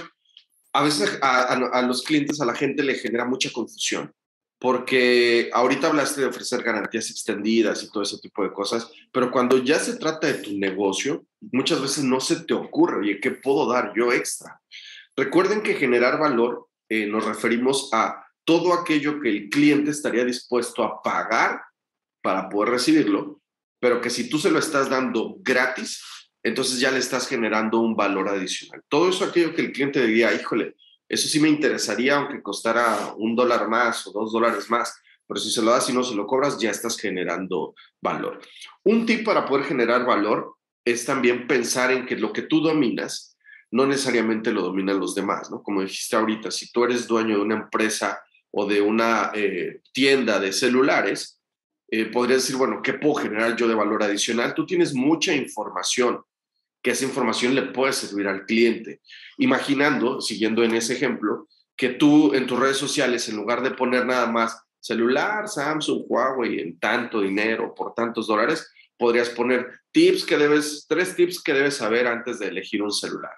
A 0.72 0.84
veces 0.84 1.20
a 1.22 1.82
los 1.82 2.04
clientes, 2.04 2.40
a 2.40 2.46
la 2.46 2.54
gente 2.54 2.84
le 2.84 2.96
genera 2.96 3.26
mucha 3.26 3.52
confusión 3.52 4.14
porque 4.63 5.50
ahorita 5.51 5.88
hablaste 5.88 6.22
de 6.22 6.27
ofrecer 6.27 6.63
garantías 6.63 7.10
extendidas 7.10 7.84
y 7.84 7.91
todo 7.91 8.01
ese 8.01 8.17
tipo 8.20 8.43
de 8.43 8.53
cosas, 8.53 8.89
pero 9.12 9.29
cuando 9.29 9.58
ya 9.58 9.77
se 9.77 9.98
trata 9.98 10.27
de 10.27 10.36
tu 10.36 10.58
negocio, 10.58 11.25
muchas 11.51 11.82
veces 11.82 12.05
no 12.05 12.22
se 12.22 12.46
te 12.46 12.53
ocurre, 12.53 13.00
oye, 13.00 13.20
¿qué 13.20 13.32
puedo 13.32 13.67
dar 13.67 13.91
yo 13.93 14.13
extra? 14.13 14.62
Recuerden 15.17 15.63
que 15.63 15.74
generar 15.74 16.17
valor 16.17 16.70
eh, 16.88 17.08
nos 17.08 17.25
referimos 17.25 17.89
a 17.91 18.25
todo 18.46 18.72
aquello 18.72 19.20
que 19.20 19.32
el 19.32 19.50
cliente 19.50 19.91
estaría 19.91 20.24
dispuesto 20.24 20.82
a 20.82 21.01
pagar 21.01 21.62
para 22.22 22.48
poder 22.48 22.70
recibirlo, 22.70 23.41
pero 23.82 24.00
que 24.00 24.10
si 24.10 24.29
tú 24.29 24.39
se 24.39 24.50
lo 24.50 24.60
estás 24.60 24.89
dando 24.89 25.36
gratis, 25.39 26.01
entonces 26.41 26.79
ya 26.79 26.89
le 26.89 27.00
estás 27.00 27.27
generando 27.27 27.82
un 27.82 27.98
valor 27.98 28.29
adicional. 28.29 28.82
Todo 28.88 29.10
eso 29.10 29.25
aquello 29.25 29.53
que 29.53 29.62
el 29.62 29.74
cliente 29.74 30.08
diría, 30.08 30.34
híjole, 30.34 30.77
eso 31.13 31.27
sí 31.27 31.39
me 31.39 31.50
interesaría, 31.50 32.17
aunque 32.17 32.41
costara 32.41 33.13
un 33.17 33.36
dólar 33.36 33.67
más 33.67 34.08
o 34.08 34.12
dos 34.12 34.32
dólares 34.32 34.70
más, 34.70 35.00
pero 35.27 35.39
si 35.39 35.51
se 35.51 35.62
lo 35.62 35.72
das 35.72 35.89
y 35.89 35.93
no 35.93 36.03
se 36.03 36.15
lo 36.15 36.25
cobras, 36.27 36.60
ya 36.60 36.72
estás 36.72 36.98
generando 36.98 37.75
valor. 38.01 38.39
Un 38.84 39.05
tip 39.05 39.24
para 39.24 39.46
poder 39.46 39.65
generar 39.65 40.05
valor 40.05 40.55
es 40.86 41.05
también 41.05 41.48
pensar 41.48 41.91
en 41.91 42.05
que 42.05 42.17
lo 42.17 42.34
que 42.34 42.43
tú 42.43 42.62
dominas 42.62 43.38
no 43.72 43.88
necesariamente 43.88 44.51
lo 44.51 44.62
dominan 44.62 45.00
los 45.00 45.15
demás, 45.15 45.50
¿no? 45.50 45.63
Como 45.63 45.82
dijiste 45.82 46.15
ahorita, 46.15 46.51
si 46.51 46.72
tú 46.72 46.84
eres 46.84 47.08
dueño 47.08 47.38
de 47.38 47.41
una 47.41 47.55
empresa 47.55 48.22
o 48.51 48.67
de 48.67 48.82
una 48.82 49.32
eh, 49.34 49.82
tienda 49.91 50.39
de 50.39 50.53
celulares, 50.53 51.41
eh, 51.89 52.05
podrías 52.05 52.41
decir, 52.41 52.55
bueno, 52.55 52.82
¿qué 52.84 52.93
puedo 52.93 53.15
generar 53.15 53.55
yo 53.55 53.67
de 53.67 53.75
valor 53.75 54.03
adicional? 54.03 54.53
Tú 54.53 54.65
tienes 54.65 54.93
mucha 54.93 55.34
información 55.34 56.24
que 56.84 56.92
esa 56.92 57.06
información 57.06 57.56
le 57.56 57.63
puede 57.63 57.94
servir 57.94 58.28
al 58.28 58.46
cliente. 58.46 59.02
Imaginando, 59.38 60.22
siguiendo 60.22 60.63
en 60.63 60.75
ese 60.75 60.94
ejemplo, 60.94 61.48
que 61.75 61.90
tú 61.90 62.34
en 62.36 62.46
tus 62.46 62.60
redes 62.60 62.78
sociales, 62.78 63.28
en 63.30 63.38
lugar 63.38 63.63
de 63.63 63.72
poner 63.72 64.06
nada 64.06 64.28
más 64.28 64.62
celular, 64.80 65.48
Samsung, 65.48 66.04
Huawei, 66.08 66.60
en 66.60 66.78
tanto 66.78 67.22
dinero, 67.22 67.74
por 67.74 67.96
tantos 67.96 68.28
dólares, 68.28 68.70
podrías 68.98 69.30
poner 69.30 69.68
tips 69.92 70.25
que 70.25 70.38
debes, 70.38 70.86
tres 70.88 71.16
tips 71.16 71.42
que 71.42 71.54
debes 71.54 71.78
saber 71.78 72.06
antes 72.06 72.40
de 72.40 72.48
elegir 72.48 72.84
un 72.84 72.92
celular. 72.92 73.32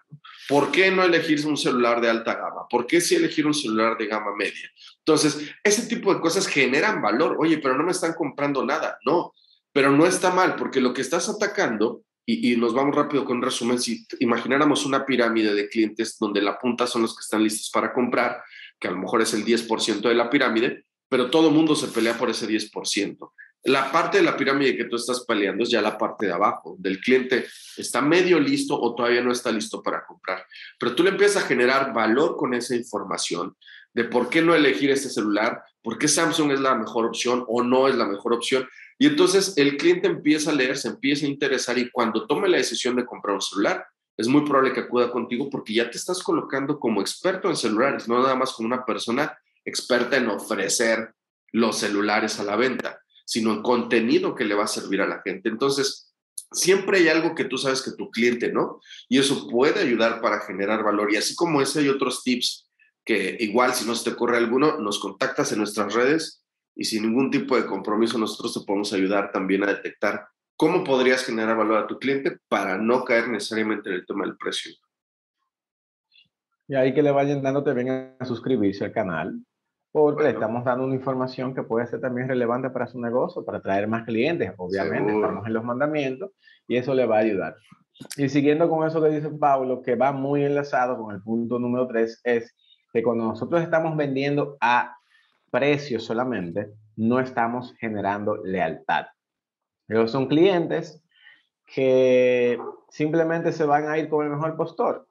¿Por 0.49 0.71
qué 0.71 0.91
no 0.91 1.03
elegir 1.03 1.45
un 1.45 1.55
celular 1.55 2.01
de 2.01 2.09
alta 2.09 2.33
gama? 2.35 2.67
¿Por 2.69 2.87
qué 2.87 2.99
sí 2.99 3.15
elegir 3.15 3.45
un 3.45 3.53
celular 3.53 3.97
de 3.97 4.07
gama 4.07 4.35
media? 4.35 4.71
Entonces, 4.99 5.53
ese 5.63 5.87
tipo 5.87 6.13
de 6.13 6.19
cosas 6.19 6.47
generan 6.47 7.01
valor. 7.01 7.37
Oye, 7.39 7.59
pero 7.59 7.77
no 7.77 7.83
me 7.83 7.91
están 7.91 8.13
comprando 8.13 8.65
nada. 8.65 8.97
No, 9.05 9.33
pero 9.71 9.91
no 9.91 10.05
está 10.05 10.31
mal 10.31 10.55
porque 10.55 10.81
lo 10.81 10.93
que 10.93 11.01
estás 11.01 11.29
atacando 11.29 12.03
y, 12.25 12.55
nos 12.57 12.73
vamos 12.73 12.95
rápido 12.95 13.23
con 13.23 13.37
un 13.37 13.43
resumen, 13.43 13.79
si 13.79 14.05
imagináramos 14.19 14.85
una 14.85 15.05
pirámide 15.05 15.53
de 15.53 15.69
clientes 15.69 16.17
donde 16.19 16.41
la 16.41 16.57
punta 16.57 16.87
son 16.87 17.03
los 17.03 17.15
que 17.15 17.21
están 17.21 17.43
listos 17.43 17.69
para 17.71 17.93
comprar, 17.93 18.41
que 18.79 18.87
a 18.87 18.91
lo 18.91 18.97
mejor 18.97 19.21
es 19.21 19.33
el 19.33 19.45
10% 19.45 20.01
de 20.01 20.15
la 20.15 20.29
pirámide, 20.29 20.85
pero 21.07 21.29
todo 21.29 21.51
mundo 21.51 21.75
se 21.75 21.87
pelea 21.87 22.17
por 22.17 22.29
ese 22.29 22.47
10%. 22.47 23.31
La 23.65 23.91
parte 23.91 24.17
de 24.17 24.23
la 24.23 24.37
pirámide 24.37 24.77
que 24.77 24.85
tú 24.85 24.95
estás 24.95 25.25
peleando 25.25 25.63
es 25.63 25.69
ya 25.69 25.81
la 25.81 25.97
parte 25.97 26.27
de 26.27 26.33
abajo, 26.33 26.75
del 26.77 26.99
cliente 26.99 27.45
está 27.77 28.01
medio 28.01 28.39
listo 28.39 28.79
o 28.79 28.93
todavía 28.93 29.21
no 29.21 29.31
está 29.31 29.51
listo 29.51 29.81
para 29.81 30.05
comprar. 30.05 30.45
Pero 30.79 30.93
tú 30.93 31.03
le 31.03 31.09
empiezas 31.09 31.43
a 31.43 31.47
generar 31.47 31.93
valor 31.93 32.37
con 32.37 32.53
esa 32.53 32.75
información 32.75 33.55
de 33.93 34.03
por 34.03 34.29
qué 34.29 34.41
no 34.41 34.53
elegir 34.53 34.91
este 34.91 35.09
celular, 35.09 35.63
por 35.81 35.97
qué 35.97 36.07
Samsung 36.07 36.51
es 36.51 36.59
la 36.59 36.75
mejor 36.75 37.05
opción 37.05 37.43
o 37.47 37.63
no 37.63 37.87
es 37.87 37.95
la 37.95 38.05
mejor 38.05 38.33
opción. 38.33 38.67
Y 38.97 39.07
entonces 39.07 39.53
el 39.57 39.77
cliente 39.77 40.07
empieza 40.07 40.51
a 40.51 40.53
leer, 40.53 40.77
se 40.77 40.87
empieza 40.87 41.25
a 41.25 41.29
interesar 41.29 41.77
y 41.77 41.89
cuando 41.89 42.25
tome 42.27 42.47
la 42.47 42.57
decisión 42.57 42.95
de 42.95 43.05
comprar 43.05 43.35
un 43.35 43.41
celular, 43.41 43.85
es 44.17 44.27
muy 44.27 44.45
probable 44.45 44.71
que 44.71 44.81
acuda 44.81 45.11
contigo 45.11 45.49
porque 45.49 45.73
ya 45.73 45.89
te 45.89 45.97
estás 45.97 46.23
colocando 46.23 46.79
como 46.79 47.01
experto 47.01 47.49
en 47.49 47.57
celulares, 47.57 48.07
no 48.07 48.21
nada 48.21 48.35
más 48.35 48.53
como 48.53 48.67
una 48.67 48.85
persona 48.85 49.37
experta 49.65 50.15
en 50.15 50.29
ofrecer 50.29 51.13
los 51.51 51.77
celulares 51.77 52.39
a 52.39 52.43
la 52.43 52.55
venta, 52.55 53.01
sino 53.25 53.51
en 53.51 53.61
contenido 53.61 54.35
que 54.35 54.45
le 54.45 54.55
va 54.55 54.65
a 54.65 54.67
servir 54.67 55.01
a 55.01 55.07
la 55.07 55.21
gente. 55.21 55.49
Entonces, 55.49 56.13
siempre 56.51 56.99
hay 56.99 57.09
algo 57.09 57.35
que 57.35 57.45
tú 57.45 57.57
sabes 57.57 57.81
que 57.81 57.91
tu 57.91 58.09
cliente 58.09 58.51
no, 58.51 58.79
y 59.09 59.19
eso 59.19 59.47
puede 59.49 59.81
ayudar 59.81 60.21
para 60.21 60.41
generar 60.41 60.83
valor. 60.83 61.11
Y 61.11 61.17
así 61.17 61.35
como 61.35 61.61
ese 61.61 61.79
hay 61.79 61.89
otros 61.89 62.23
tips 62.23 62.69
que 63.03 63.37
igual 63.39 63.73
si 63.73 63.85
no 63.85 63.95
se 63.95 64.05
te 64.05 64.15
ocurre 64.15 64.37
alguno, 64.37 64.79
nos 64.79 64.99
contactas 64.99 65.51
en 65.51 65.59
nuestras 65.59 65.93
redes 65.93 66.44
y 66.75 66.83
sin 66.83 67.03
ningún 67.03 67.31
tipo 67.31 67.55
de 67.55 67.65
compromiso 67.65 68.17
nosotros 68.17 68.53
te 68.53 68.65
podemos 68.65 68.91
ayudar 68.93 69.31
también 69.31 69.63
a 69.63 69.67
detectar 69.67 70.27
cómo 70.57 70.83
podrías 70.83 71.25
generar 71.25 71.57
valor 71.57 71.77
a 71.77 71.87
tu 71.87 71.97
cliente 71.97 72.37
para 72.47 72.77
no 72.77 73.03
caer 73.03 73.29
necesariamente 73.29 73.89
en 73.89 73.95
el 73.95 74.05
tema 74.05 74.25
del 74.25 74.37
precio. 74.37 74.73
Y 76.67 76.75
ahí 76.75 76.93
que 76.93 77.03
le 77.03 77.11
vayan 77.11 77.41
dando 77.41 77.63
también 77.63 78.15
a 78.19 78.25
suscribirse 78.25 78.85
al 78.85 78.91
canal, 78.91 79.39
porque 79.91 80.23
le 80.23 80.29
estamos 80.31 80.65
dando 80.65 80.85
una 80.85 80.95
información 80.95 81.53
que 81.53 81.63
puede 81.63 81.87
ser 81.87 82.01
también 82.01 82.27
relevante 82.27 82.69
para 82.69 82.87
su 82.87 82.99
negocio, 82.99 83.45
para 83.45 83.61
traer 83.61 83.87
más 83.87 84.03
clientes, 84.03 84.51
obviamente, 84.57 85.13
estamos 85.13 85.45
en 85.45 85.53
los 85.53 85.63
mandamientos 85.63 86.31
y 86.67 86.75
eso 86.75 86.93
le 86.93 87.05
va 87.05 87.17
a 87.17 87.21
ayudar. 87.21 87.55
Y 88.17 88.27
siguiendo 88.27 88.69
con 88.69 88.85
eso 88.85 89.01
que 89.01 89.09
dice 89.09 89.29
Pablo, 89.29 89.81
que 89.81 89.95
va 89.95 90.11
muy 90.11 90.43
enlazado 90.43 90.97
con 90.97 91.15
el 91.15 91.21
punto 91.21 91.59
número 91.59 91.87
3, 91.87 92.21
es 92.23 92.53
que 92.91 93.03
cuando 93.03 93.25
nosotros 93.25 93.61
estamos 93.61 93.95
vendiendo 93.95 94.57
a 94.59 94.94
precio 95.55 96.01
solamente, 96.01 96.73
no 96.97 97.21
estamos 97.21 97.73
generando 97.79 98.35
lealtad. 98.43 99.05
Pero 99.87 100.05
son 100.05 100.27
clientes 100.27 101.01
que 101.65 102.59
simplemente 102.89 103.53
se 103.53 103.63
van 103.63 103.87
a 103.87 103.97
ir 103.97 104.09
con 104.09 104.25
el 104.25 104.33
mejor 104.33 104.57
postor. 104.57 105.07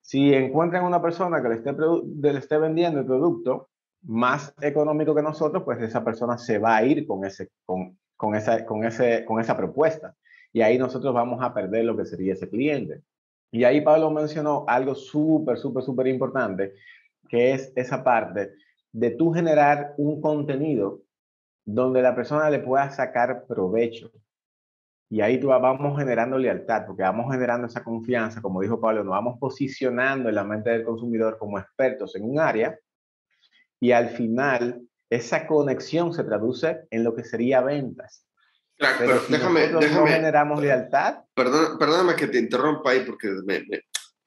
Si 0.00 0.34
encuentran 0.34 0.84
una 0.84 1.00
persona 1.00 1.40
que 1.40 1.48
le 1.48 1.54
esté, 1.54 1.72
le 1.72 2.38
esté 2.38 2.58
vendiendo 2.58 2.98
el 2.98 3.06
producto 3.06 3.68
más 4.02 4.52
económico 4.60 5.14
que 5.14 5.22
nosotros, 5.22 5.62
pues 5.62 5.80
esa 5.80 6.02
persona 6.04 6.38
se 6.38 6.58
va 6.58 6.76
a 6.76 6.84
ir 6.84 7.06
con, 7.06 7.24
ese, 7.24 7.50
con, 7.64 7.96
con, 8.16 8.34
esa, 8.34 8.66
con, 8.66 8.84
ese, 8.84 9.24
con 9.24 9.40
esa 9.40 9.56
propuesta. 9.56 10.16
Y 10.52 10.62
ahí 10.62 10.76
nosotros 10.76 11.14
vamos 11.14 11.40
a 11.40 11.54
perder 11.54 11.84
lo 11.84 11.96
que 11.96 12.04
sería 12.04 12.32
ese 12.32 12.48
cliente. 12.48 13.02
Y 13.52 13.62
ahí 13.62 13.80
Pablo 13.80 14.10
mencionó 14.10 14.64
algo 14.66 14.96
súper, 14.96 15.56
súper, 15.56 15.84
súper 15.84 16.08
importante, 16.08 16.74
que 17.28 17.52
es 17.52 17.72
esa 17.76 18.02
parte 18.02 18.65
de 18.96 19.10
tú 19.10 19.30
generar 19.30 19.92
un 19.98 20.22
contenido 20.22 21.02
donde 21.66 22.00
la 22.00 22.14
persona 22.14 22.48
le 22.48 22.60
pueda 22.60 22.90
sacar 22.90 23.44
provecho. 23.46 24.10
Y 25.10 25.20
ahí 25.20 25.38
tú 25.38 25.48
vamos 25.48 25.98
generando 25.98 26.38
lealtad, 26.38 26.86
porque 26.86 27.02
vamos 27.02 27.30
generando 27.30 27.66
esa 27.66 27.84
confianza, 27.84 28.40
como 28.40 28.62
dijo 28.62 28.80
Pablo, 28.80 29.04
nos 29.04 29.12
vamos 29.12 29.36
posicionando 29.38 30.30
en 30.30 30.34
la 30.34 30.44
mente 30.44 30.70
del 30.70 30.82
consumidor 30.82 31.36
como 31.36 31.58
expertos 31.58 32.16
en 32.16 32.24
un 32.24 32.40
área 32.40 32.78
y 33.78 33.92
al 33.92 34.08
final 34.08 34.80
esa 35.10 35.46
conexión 35.46 36.14
se 36.14 36.24
traduce 36.24 36.86
en 36.90 37.04
lo 37.04 37.14
que 37.14 37.22
sería 37.22 37.60
ventas. 37.60 38.26
Claro, 38.78 38.96
pero, 38.98 39.20
déjame, 39.28 39.68
déjame. 39.68 40.10
generamos 40.10 40.62
lealtad. 40.62 41.18
Perdón, 41.34 41.78
perdóname 41.78 42.16
que 42.16 42.28
te 42.28 42.38
interrumpa 42.38 42.92
ahí 42.92 43.00
porque 43.06 43.28
me, 43.44 43.60
me, 43.68 43.82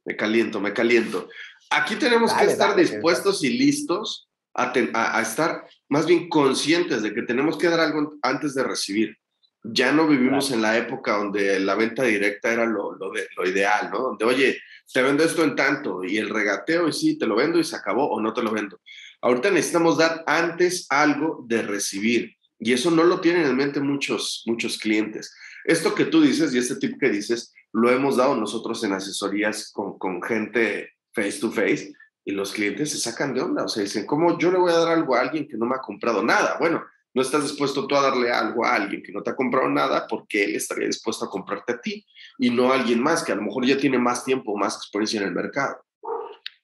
me 0.06 0.16
caliento, 0.16 0.62
me 0.62 0.74
caliento. 0.74 1.28
Aquí 1.72 1.96
tenemos 1.96 2.32
que 2.34 2.46
estar 2.46 2.76
dispuestos 2.76 3.44
y 3.44 3.58
listos 3.58 4.29
a, 4.60 5.22
estar 5.22 5.66
más 5.88 6.06
bien 6.06 6.30
conscientes 6.30 7.02
de 7.02 7.14
que 7.14 7.22
tenemos 7.24 7.58
que 7.58 7.70
dar 7.70 7.80
algo 7.80 8.18
antes 8.22 8.54
de 8.54 8.64
recibir. 8.64 9.18
Ya 9.64 9.92
no 9.92 10.08
vivimos 10.08 10.52
en 10.52 10.62
la 10.62 10.78
época 10.78 11.18
donde 11.18 11.60
la 11.60 11.76
venta 11.76 12.04
directa 12.04 12.54
era 12.54 12.66
lo, 12.66 12.94
lo, 12.96 13.12
lo, 13.14 13.50
ideal, 13.50 13.90
¿no? 13.92 14.00
Donde, 14.00 14.26
oye, 14.26 14.58
te 14.94 15.02
vendo 15.02 15.24
esto 15.24 15.44
en 15.44 15.56
tanto 15.56 16.04
y 16.04 16.18
el 16.18 16.30
regateo 16.30 16.88
y 16.88 16.94
sí, 16.94 17.18
te 17.18 17.28
lo 17.28 17.36
vendo 17.36 17.60
y 17.60 17.64
se 17.64 17.76
acabó 17.76 18.10
o 18.10 18.22
no 18.22 18.34
te 18.34 18.42
lo 18.42 18.52
vendo. 18.52 18.80
Ahorita 19.22 19.52
necesitamos 19.52 19.98
dar 19.98 20.24
antes 20.26 20.88
algo 20.90 21.44
de 21.48 21.62
recibir 21.62 22.36
y 22.58 22.74
eso 22.74 22.90
no 22.90 23.04
lo 23.04 23.20
tienen 23.20 23.46
en 23.46 23.56
mente 23.56 23.80
muchos, 23.82 24.44
muchos 24.46 24.78
clientes. 24.78 25.34
Esto 25.66 25.94
que 25.94 26.06
tú 26.06 26.22
dices 26.22 26.54
y 26.54 26.58
este 26.58 26.78
tip 26.78 26.98
que 27.00 27.10
dices, 27.10 27.54
lo 27.74 27.92
hemos 27.92 28.16
dado 28.16 28.36
nosotros 28.36 28.84
en 28.84 28.94
asesorías 28.94 29.72
con, 29.72 30.00
con 30.00 30.22
gente 30.22 30.94
face 31.14 31.40
to 31.40 31.52
face 31.52 31.94
y 32.30 32.32
los 32.32 32.54
clientes 32.54 32.92
se 32.92 33.00
sacan 33.00 33.34
de 33.34 33.42
onda, 33.42 33.64
o 33.64 33.68
sea, 33.68 33.82
dicen, 33.82 34.06
¿cómo 34.06 34.38
yo 34.38 34.52
le 34.52 34.60
voy 34.60 34.72
a 34.72 34.78
dar 34.78 34.90
algo 34.90 35.16
a 35.16 35.22
alguien 35.22 35.48
que 35.48 35.58
no 35.58 35.66
me 35.66 35.76
ha 35.76 35.80
comprado 35.80 36.22
nada? 36.22 36.58
Bueno, 36.60 36.86
no 37.12 37.24
estás 37.24 37.42
dispuesto 37.42 37.88
tú 37.88 37.96
a 37.96 38.04
darle 38.04 38.32
algo 38.32 38.64
a 38.64 38.76
alguien 38.76 39.02
que 39.02 39.12
no 39.12 39.24
te 39.24 39.32
ha 39.32 39.36
comprado 39.36 39.68
nada 39.68 40.06
porque 40.08 40.44
él 40.44 40.56
estaría 40.56 40.86
dispuesto 40.86 41.26
a 41.26 41.30
comprarte 41.30 41.74
a 41.74 41.82
ti 41.82 42.06
y 42.38 42.52
no 42.52 42.72
a 42.72 42.76
alguien 42.76 43.02
más 43.02 43.24
que 43.24 43.32
a 43.32 43.36
lo 43.36 43.42
mejor 43.42 43.66
ya 43.66 43.80
tiene 43.80 43.98
más 43.98 44.24
tiempo, 44.24 44.56
más 44.56 44.76
experiencia 44.76 45.20
en 45.22 45.28
el 45.28 45.34
mercado. 45.34 45.84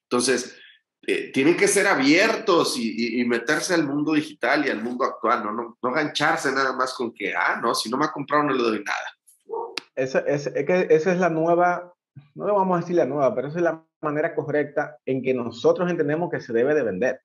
Entonces, 0.04 0.56
eh, 1.02 1.32
tienen 1.34 1.58
que 1.58 1.68
ser 1.68 1.88
abiertos 1.88 2.78
y, 2.78 3.26
meterse 3.26 3.74
al 3.74 3.88
mundo 3.88 4.14
digital 4.14 4.68
y 4.68 4.70
al 4.70 4.84
mundo 4.84 5.04
actual, 5.04 5.46
¿no? 5.46 5.52
No, 5.52 5.78
no 5.82 5.92
gancharse 5.92 6.52
nada 6.52 6.74
más 6.74 6.94
con 6.94 7.12
que, 7.12 7.34
ah, 7.34 7.60
no, 7.60 7.74
si 7.74 7.90
no 7.90 7.98
me 7.98 8.06
ha 8.06 8.12
comprado 8.12 8.44
no 8.44 8.54
le 8.54 8.62
doy 8.62 8.84
nada. 8.84 9.80
Esa, 9.96 10.20
es, 10.20 10.48
que 10.48 10.88
esa 10.92 11.12
es 11.12 11.20
la 11.20 11.32
nueva, 11.32 11.92
no 12.36 12.46
le 12.46 12.54
vamos 12.54 12.78
a 12.78 12.82
decir 12.82 12.98
la 12.98 13.06
nueva, 13.06 13.34
pero 13.34 13.48
es 13.48 13.56
la 13.56 13.84
manera 14.02 14.36
correcta 14.36 14.98
en 15.06 15.22
que 15.22 15.34
nosotros 15.34 15.90
entendemos 15.90 16.30
que 16.30 16.40
se 16.40 16.54
debe 16.54 16.74
de 16.76 16.84
vender. 16.84 17.22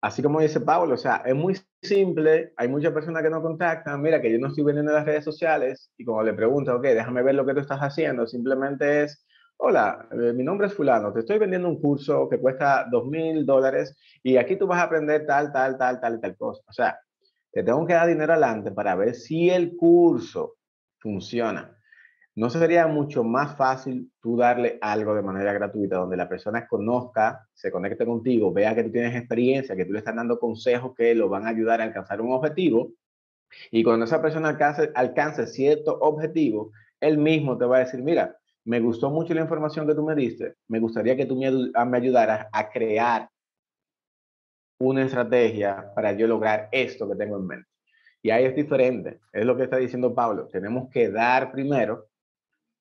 Así 0.00 0.20
como 0.20 0.40
dice 0.40 0.60
Pablo, 0.60 0.94
o 0.94 0.98
sea, 0.98 1.22
es 1.24 1.34
muy 1.34 1.56
simple, 1.80 2.52
hay 2.56 2.66
muchas 2.66 2.92
personas 2.92 3.22
que 3.22 3.30
nos 3.30 3.40
contactan, 3.40 4.02
mira 4.02 4.20
que 4.20 4.32
yo 4.32 4.38
no 4.38 4.48
estoy 4.48 4.64
vendiendo 4.64 4.90
en 4.90 4.96
las 4.96 5.06
redes 5.06 5.24
sociales 5.24 5.92
y 5.96 6.04
como 6.04 6.24
le 6.24 6.34
pregunto, 6.34 6.74
ok, 6.74 6.82
déjame 6.82 7.22
ver 7.22 7.36
lo 7.36 7.46
que 7.46 7.54
tú 7.54 7.60
estás 7.60 7.78
haciendo, 7.78 8.26
simplemente 8.26 9.04
es, 9.04 9.24
hola, 9.58 10.08
eh, 10.10 10.32
mi 10.32 10.42
nombre 10.42 10.66
es 10.66 10.74
fulano, 10.74 11.12
te 11.12 11.20
estoy 11.20 11.38
vendiendo 11.38 11.68
un 11.68 11.80
curso 11.80 12.28
que 12.28 12.40
cuesta 12.40 12.84
dos 12.90 13.06
mil 13.06 13.46
dólares 13.46 13.96
y 14.24 14.36
aquí 14.38 14.56
tú 14.56 14.66
vas 14.66 14.80
a 14.80 14.84
aprender 14.84 15.24
tal, 15.24 15.52
tal, 15.52 15.78
tal, 15.78 16.00
tal 16.00 16.20
tal 16.20 16.36
cosa. 16.36 16.62
O 16.68 16.72
sea, 16.72 16.98
te 17.52 17.62
tengo 17.62 17.86
que 17.86 17.92
dar 17.92 18.08
dinero 18.08 18.32
adelante 18.32 18.72
para 18.72 18.96
ver 18.96 19.14
si 19.14 19.50
el 19.50 19.76
curso 19.76 20.56
funciona. 20.98 21.76
¿No 22.34 22.48
sería 22.48 22.86
mucho 22.86 23.24
más 23.24 23.56
fácil 23.56 24.10
tú 24.20 24.38
darle 24.38 24.78
algo 24.80 25.14
de 25.14 25.20
manera 25.20 25.52
gratuita 25.52 25.96
donde 25.96 26.16
la 26.16 26.30
persona 26.30 26.66
conozca, 26.66 27.46
se 27.52 27.70
conecte 27.70 28.06
contigo, 28.06 28.52
vea 28.52 28.74
que 28.74 28.84
tú 28.84 28.90
tienes 28.90 29.14
experiencia, 29.14 29.76
que 29.76 29.84
tú 29.84 29.92
le 29.92 29.98
estás 29.98 30.16
dando 30.16 30.38
consejos 30.38 30.94
que 30.96 31.14
lo 31.14 31.28
van 31.28 31.46
a 31.46 31.50
ayudar 31.50 31.82
a 31.82 31.84
alcanzar 31.84 32.22
un 32.22 32.32
objetivo? 32.32 32.92
Y 33.70 33.82
cuando 33.82 34.06
esa 34.06 34.22
persona 34.22 34.48
alcance, 34.48 34.90
alcance 34.94 35.46
cierto 35.46 35.98
objetivo, 36.00 36.72
él 37.00 37.18
mismo 37.18 37.58
te 37.58 37.66
va 37.66 37.76
a 37.76 37.80
decir, 37.80 38.02
mira, 38.02 38.34
me 38.64 38.80
gustó 38.80 39.10
mucho 39.10 39.34
la 39.34 39.42
información 39.42 39.86
que 39.86 39.94
tú 39.94 40.02
me 40.02 40.14
diste, 40.14 40.54
me 40.68 40.78
gustaría 40.78 41.16
que 41.16 41.26
tú 41.26 41.36
me, 41.36 41.50
me 41.50 41.98
ayudaras 41.98 42.46
a 42.50 42.70
crear 42.70 43.28
una 44.78 45.04
estrategia 45.04 45.92
para 45.94 46.12
yo 46.12 46.26
lograr 46.26 46.68
esto 46.72 47.06
que 47.08 47.16
tengo 47.16 47.36
en 47.36 47.46
mente. 47.46 47.68
Y 48.22 48.30
ahí 48.30 48.44
es 48.44 48.54
diferente, 48.54 49.20
es 49.32 49.44
lo 49.44 49.54
que 49.54 49.64
está 49.64 49.76
diciendo 49.76 50.14
Pablo, 50.14 50.46
tenemos 50.46 50.88
que 50.90 51.10
dar 51.10 51.52
primero 51.52 52.06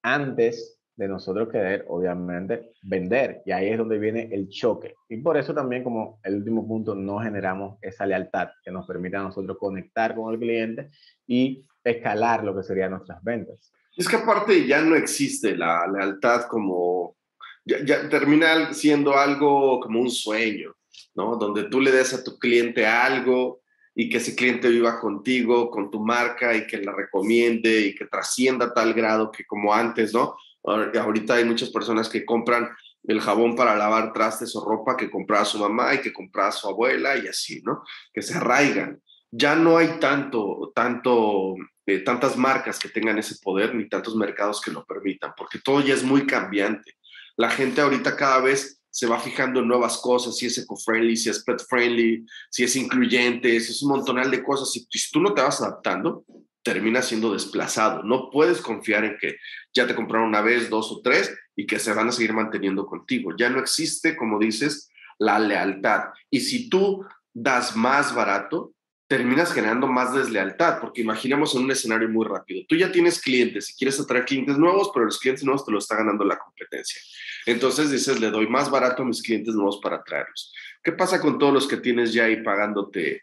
antes 0.03 0.81
de 0.95 1.07
nosotros 1.07 1.49
querer, 1.49 1.85
obviamente, 1.87 2.73
vender. 2.83 3.41
Y 3.45 3.51
ahí 3.51 3.69
es 3.69 3.77
donde 3.77 3.97
viene 3.97 4.29
el 4.31 4.49
choque. 4.49 4.95
Y 5.09 5.17
por 5.17 5.37
eso 5.37 5.53
también, 5.53 5.83
como 5.83 6.19
el 6.23 6.35
último 6.35 6.67
punto, 6.67 6.93
no 6.93 7.19
generamos 7.19 7.79
esa 7.81 8.05
lealtad 8.05 8.49
que 8.63 8.71
nos 8.71 8.85
permite 8.85 9.17
a 9.17 9.23
nosotros 9.23 9.57
conectar 9.57 10.15
con 10.15 10.33
el 10.33 10.39
cliente 10.39 10.91
y 11.25 11.65
escalar 11.83 12.43
lo 12.43 12.55
que 12.55 12.63
serían 12.63 12.91
nuestras 12.91 13.23
ventas. 13.23 13.71
Es 13.95 14.07
que 14.07 14.17
aparte 14.17 14.67
ya 14.67 14.81
no 14.81 14.95
existe 14.95 15.55
la 15.55 15.87
lealtad 15.87 16.43
como, 16.43 17.17
ya, 17.65 17.83
ya 17.83 18.07
termina 18.07 18.71
siendo 18.73 19.17
algo 19.17 19.79
como 19.79 20.01
un 20.01 20.11
sueño, 20.11 20.75
¿no? 21.15 21.35
Donde 21.35 21.63
tú 21.63 21.81
le 21.81 21.91
des 21.91 22.13
a 22.13 22.23
tu 22.23 22.37
cliente 22.37 22.85
algo 22.85 23.61
y 24.01 24.09
que 24.09 24.17
ese 24.17 24.35
cliente 24.35 24.67
viva 24.67 24.99
contigo, 24.99 25.69
con 25.69 25.91
tu 25.91 25.99
marca 25.99 26.55
y 26.55 26.65
que 26.65 26.79
la 26.79 26.91
recomiende 26.91 27.81
y 27.81 27.93
que 27.93 28.07
trascienda 28.07 28.73
tal 28.73 28.95
grado 28.95 29.31
que 29.31 29.45
como 29.45 29.75
antes, 29.75 30.11
¿no? 30.11 30.35
Ahorita 30.63 31.35
hay 31.35 31.45
muchas 31.45 31.69
personas 31.69 32.09
que 32.09 32.25
compran 32.25 32.67
el 33.03 33.21
jabón 33.21 33.55
para 33.55 33.75
lavar 33.75 34.11
trastes 34.11 34.55
o 34.55 34.65
ropa 34.65 34.97
que 34.97 35.11
compraba 35.11 35.45
su 35.45 35.59
mamá 35.59 35.93
y 35.93 36.01
que 36.01 36.11
compraba 36.11 36.51
su 36.51 36.67
abuela 36.67 37.15
y 37.15 37.27
así, 37.27 37.61
¿no? 37.63 37.83
Que 38.11 38.23
se 38.23 38.33
arraigan. 38.33 38.99
Ya 39.29 39.53
no 39.53 39.77
hay 39.77 39.99
tanto, 39.99 40.71
tanto, 40.73 41.53
eh, 41.85 41.99
tantas 41.99 42.35
marcas 42.37 42.79
que 42.79 42.89
tengan 42.89 43.19
ese 43.19 43.35
poder 43.39 43.75
ni 43.75 43.87
tantos 43.87 44.15
mercados 44.15 44.61
que 44.61 44.71
lo 44.71 44.83
permitan, 44.83 45.33
porque 45.37 45.59
todo 45.59 45.79
ya 45.79 45.93
es 45.93 46.01
muy 46.01 46.25
cambiante. 46.25 46.95
La 47.37 47.51
gente 47.51 47.81
ahorita 47.81 48.15
cada 48.15 48.41
vez 48.41 48.80
se 48.91 49.07
va 49.07 49.19
fijando 49.19 49.61
en 49.61 49.67
nuevas 49.67 49.97
cosas, 49.97 50.37
si 50.37 50.47
es 50.47 50.57
eco-friendly, 50.57 51.15
si 51.15 51.29
es 51.29 51.43
pet-friendly, 51.43 52.25
si 52.49 52.63
es 52.65 52.75
incluyente, 52.75 53.59
si 53.59 53.71
es 53.71 53.81
un 53.81 53.89
montonal 53.89 54.29
de 54.29 54.43
cosas. 54.43 54.75
Y 54.75 54.85
si 54.99 55.11
tú 55.11 55.21
no 55.21 55.33
te 55.33 55.41
vas 55.41 55.61
adaptando, 55.61 56.25
terminas 56.61 57.07
siendo 57.07 57.33
desplazado. 57.33 58.03
No 58.03 58.29
puedes 58.29 58.61
confiar 58.61 59.05
en 59.05 59.17
que 59.19 59.37
ya 59.73 59.87
te 59.87 59.95
compraron 59.95 60.27
una 60.27 60.41
vez, 60.41 60.69
dos 60.69 60.91
o 60.91 61.01
tres 61.01 61.33
y 61.55 61.65
que 61.65 61.79
se 61.79 61.93
van 61.93 62.09
a 62.09 62.11
seguir 62.11 62.33
manteniendo 62.33 62.85
contigo. 62.85 63.31
Ya 63.37 63.49
no 63.49 63.59
existe, 63.59 64.15
como 64.15 64.37
dices, 64.37 64.89
la 65.17 65.39
lealtad. 65.39 66.05
Y 66.29 66.41
si 66.41 66.69
tú 66.69 67.05
das 67.33 67.75
más 67.75 68.13
barato, 68.13 68.73
terminas 69.11 69.51
generando 69.51 69.87
más 69.87 70.13
deslealtad, 70.13 70.79
porque 70.79 71.01
imaginemos 71.01 71.53
en 71.53 71.65
un 71.65 71.71
escenario 71.71 72.07
muy 72.07 72.25
rápido. 72.25 72.63
Tú 72.69 72.77
ya 72.77 72.93
tienes 72.93 73.19
clientes 73.19 73.69
y 73.69 73.73
quieres 73.75 73.99
atraer 73.99 74.23
clientes 74.23 74.57
nuevos, 74.57 74.89
pero 74.93 75.03
los 75.03 75.19
clientes 75.19 75.43
nuevos 75.43 75.65
te 75.65 75.71
lo 75.73 75.79
está 75.79 75.97
ganando 75.97 76.23
la 76.23 76.37
competencia. 76.37 77.01
Entonces 77.45 77.91
dices, 77.91 78.21
le 78.21 78.31
doy 78.31 78.47
más 78.47 78.71
barato 78.71 79.03
a 79.03 79.05
mis 79.05 79.21
clientes 79.21 79.53
nuevos 79.53 79.81
para 79.83 79.97
atraerlos. 79.97 80.53
¿Qué 80.81 80.93
pasa 80.93 81.19
con 81.19 81.37
todos 81.37 81.53
los 81.53 81.67
que 81.67 81.75
tienes 81.75 82.13
ya 82.13 82.23
ahí 82.23 82.41
pagándote 82.41 83.21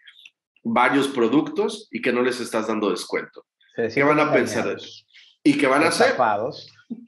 varios 0.63 1.09
productos 1.09 1.89
y 1.91 2.03
que 2.03 2.13
no 2.13 2.21
les 2.21 2.39
estás 2.39 2.67
dando 2.67 2.91
descuento? 2.91 3.47
¿Qué 3.75 4.03
van 4.03 4.21
a 4.21 4.31
pensar? 4.31 4.77
¿Y 5.43 5.57
qué 5.57 5.67
van 5.67 5.85
a 5.85 5.89
hacer? 5.89 6.17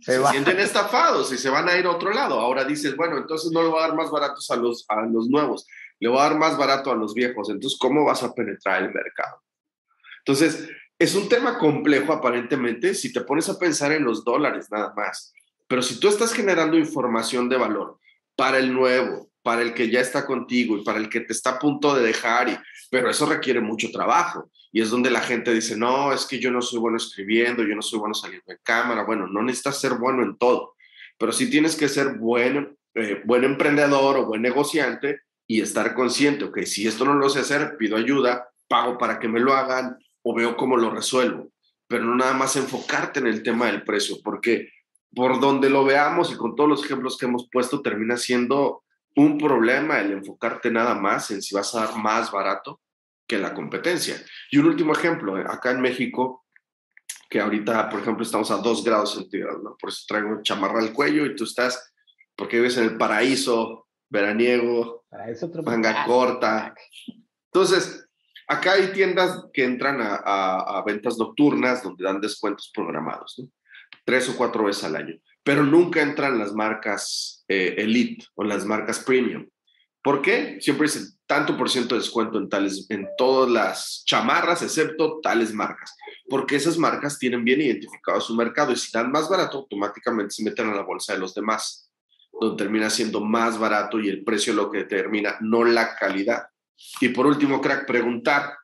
Se, 0.00 0.14
se 0.16 0.26
sienten 0.28 0.58
estafados 0.58 1.30
y 1.34 1.36
se 1.36 1.50
van 1.50 1.68
a 1.68 1.76
ir 1.76 1.84
a 1.84 1.90
otro 1.90 2.14
lado. 2.14 2.40
Ahora 2.40 2.64
dices, 2.64 2.96
bueno, 2.96 3.18
entonces 3.18 3.52
no 3.52 3.62
le 3.62 3.68
voy 3.68 3.78
a 3.78 3.88
dar 3.88 3.94
más 3.94 4.10
baratos 4.10 4.50
a 4.50 4.56
los, 4.56 4.86
a 4.88 5.02
los 5.02 5.28
nuevos 5.28 5.66
le 6.00 6.08
voy 6.08 6.18
a 6.18 6.22
dar 6.22 6.38
más 6.38 6.58
barato 6.58 6.90
a 6.90 6.96
los 6.96 7.14
viejos, 7.14 7.48
entonces, 7.50 7.78
¿cómo 7.78 8.04
vas 8.04 8.22
a 8.22 8.34
penetrar 8.34 8.82
el 8.82 8.92
mercado? 8.92 9.42
Entonces, 10.18 10.68
es 10.98 11.14
un 11.14 11.28
tema 11.28 11.58
complejo 11.58 12.12
aparentemente 12.12 12.94
si 12.94 13.12
te 13.12 13.20
pones 13.20 13.48
a 13.48 13.58
pensar 13.58 13.92
en 13.92 14.04
los 14.04 14.24
dólares 14.24 14.68
nada 14.70 14.92
más, 14.96 15.32
pero 15.68 15.82
si 15.82 16.00
tú 16.00 16.08
estás 16.08 16.32
generando 16.32 16.76
información 16.76 17.48
de 17.48 17.56
valor 17.56 17.98
para 18.34 18.58
el 18.58 18.72
nuevo, 18.72 19.30
para 19.42 19.62
el 19.62 19.72
que 19.72 19.90
ya 19.90 20.00
está 20.00 20.26
contigo 20.26 20.76
y 20.76 20.84
para 20.84 20.98
el 20.98 21.08
que 21.08 21.20
te 21.20 21.32
está 21.32 21.50
a 21.50 21.58
punto 21.58 21.94
de 21.94 22.02
dejar, 22.02 22.48
y, 22.48 22.58
pero 22.90 23.08
eso 23.08 23.26
requiere 23.26 23.60
mucho 23.60 23.90
trabajo. 23.90 24.50
Y 24.72 24.80
es 24.80 24.90
donde 24.90 25.10
la 25.10 25.20
gente 25.20 25.52
dice, 25.52 25.76
no, 25.76 26.12
es 26.12 26.26
que 26.26 26.38
yo 26.38 26.50
no 26.50 26.60
soy 26.62 26.78
bueno 26.78 26.96
escribiendo, 26.96 27.62
yo 27.62 27.74
no 27.74 27.82
soy 27.82 27.98
bueno 27.98 28.14
saliendo 28.14 28.52
en 28.52 28.58
cámara. 28.62 29.04
Bueno, 29.04 29.26
no 29.26 29.42
necesitas 29.42 29.80
ser 29.80 29.94
bueno 29.94 30.22
en 30.22 30.36
todo, 30.36 30.74
pero 31.18 31.32
sí 31.32 31.50
tienes 31.50 31.76
que 31.76 31.88
ser 31.88 32.18
buen, 32.18 32.76
eh, 32.94 33.22
buen 33.24 33.44
emprendedor 33.44 34.16
o 34.18 34.26
buen 34.26 34.42
negociante 34.42 35.20
y 35.50 35.60
estar 35.60 35.94
consciente, 35.94 36.44
ok, 36.44 36.60
si 36.60 36.86
esto 36.86 37.04
no 37.04 37.14
lo 37.14 37.28
sé 37.28 37.40
hacer, 37.40 37.76
pido 37.76 37.96
ayuda, 37.96 38.48
pago 38.68 38.96
para 38.98 39.18
que 39.18 39.26
me 39.26 39.40
lo 39.40 39.52
hagan 39.52 39.98
o 40.22 40.32
veo 40.32 40.56
cómo 40.56 40.76
lo 40.76 40.92
resuelvo, 40.92 41.50
pero 41.88 42.04
no 42.04 42.14
nada 42.14 42.34
más 42.34 42.54
enfocarte 42.54 43.18
en 43.18 43.26
el 43.26 43.42
tema 43.42 43.66
del 43.66 43.82
precio, 43.82 44.18
porque 44.22 44.70
por 45.12 45.40
donde 45.40 45.68
lo 45.68 45.84
veamos 45.84 46.30
y 46.30 46.36
con 46.36 46.54
todos 46.54 46.70
los 46.70 46.84
ejemplos 46.84 47.18
que 47.18 47.26
hemos 47.26 47.48
puesto, 47.50 47.82
termina 47.82 48.16
siendo 48.16 48.84
un 49.16 49.38
problema 49.38 49.98
el 49.98 50.12
enfocarte 50.12 50.70
nada 50.70 50.94
más 50.94 51.32
en 51.32 51.42
si 51.42 51.52
vas 51.52 51.74
a 51.74 51.86
dar 51.86 51.96
más 51.96 52.30
barato 52.30 52.80
que 53.26 53.36
la 53.36 53.52
competencia. 53.52 54.24
Y 54.52 54.58
un 54.58 54.66
último 54.66 54.92
ejemplo, 54.92 55.34
acá 55.34 55.72
en 55.72 55.80
México, 55.80 56.46
que 57.28 57.40
ahorita, 57.40 57.88
por 57.88 58.02
ejemplo, 58.02 58.22
estamos 58.22 58.52
a 58.52 58.58
dos 58.58 58.84
grados 58.84 59.14
centígrados, 59.14 59.60
¿no? 59.64 59.76
Por 59.76 59.90
eso 59.90 60.04
traigo 60.06 60.42
chamarra 60.42 60.78
al 60.78 60.92
cuello 60.92 61.26
y 61.26 61.34
tú 61.34 61.42
estás, 61.42 61.92
porque 62.36 62.58
vives 62.58 62.76
en 62.76 62.84
el 62.84 62.96
paraíso 62.96 63.88
veraniego, 64.10 65.04
manga 65.64 66.04
corta. 66.04 66.74
Entonces, 67.46 68.06
acá 68.46 68.72
hay 68.72 68.92
tiendas 68.92 69.44
que 69.52 69.64
entran 69.64 69.98
a, 70.00 70.82
ventas 70.84 71.16
nocturnas 71.16 71.82
donde 71.82 72.04
dan 72.04 72.20
descuentos 72.20 72.70
programados, 72.74 73.42
tres 74.04 74.28
o 74.28 74.36
cuatro 74.36 74.64
veces 74.64 74.84
al 74.84 74.96
año, 74.96 75.16
pero 75.42 75.64
nunca 75.64 76.02
entran 76.02 76.38
las 76.38 76.52
marcas 76.52 77.44
eh, 77.48 77.76
elite 77.78 78.26
o 78.34 78.44
las 78.44 78.64
marcas 78.64 79.00
premium. 79.00 79.48
¿Por 80.02 80.22
qué? 80.22 80.58
Siempre 80.60 80.86
dicen 80.86 81.04
tanto 81.26 81.56
por 81.56 81.68
ciento 81.68 81.94
de 81.94 82.00
descuento 82.00 82.38
en, 82.38 82.48
tales, 82.48 82.86
en 82.88 83.06
todas 83.18 83.50
las 83.50 84.02
chamarras, 84.06 84.62
excepto 84.62 85.20
tales 85.22 85.52
marcas, 85.52 85.94
porque 86.28 86.56
esas 86.56 86.78
marcas 86.78 87.18
tienen 87.18 87.44
bien 87.44 87.60
identificado 87.60 88.20
su 88.20 88.34
mercado 88.34 88.72
y 88.72 88.76
si 88.76 88.90
dan 88.90 89.12
más 89.12 89.28
barato, 89.28 89.58
automáticamente 89.58 90.34
se 90.34 90.42
meten 90.42 90.70
a 90.70 90.74
la 90.74 90.82
bolsa 90.82 91.12
de 91.12 91.18
los 91.18 91.34
demás. 91.34 91.89
Donde 92.40 92.64
termina 92.64 92.88
siendo 92.88 93.20
más 93.20 93.58
barato 93.58 94.00
y 94.00 94.08
el 94.08 94.24
precio 94.24 94.54
lo 94.54 94.70
que 94.70 94.78
determina, 94.78 95.36
no 95.40 95.62
la 95.62 95.94
calidad. 95.94 96.48
Y 97.00 97.10
por 97.10 97.26
último, 97.26 97.60
crack, 97.60 97.86
preguntar 97.86 98.54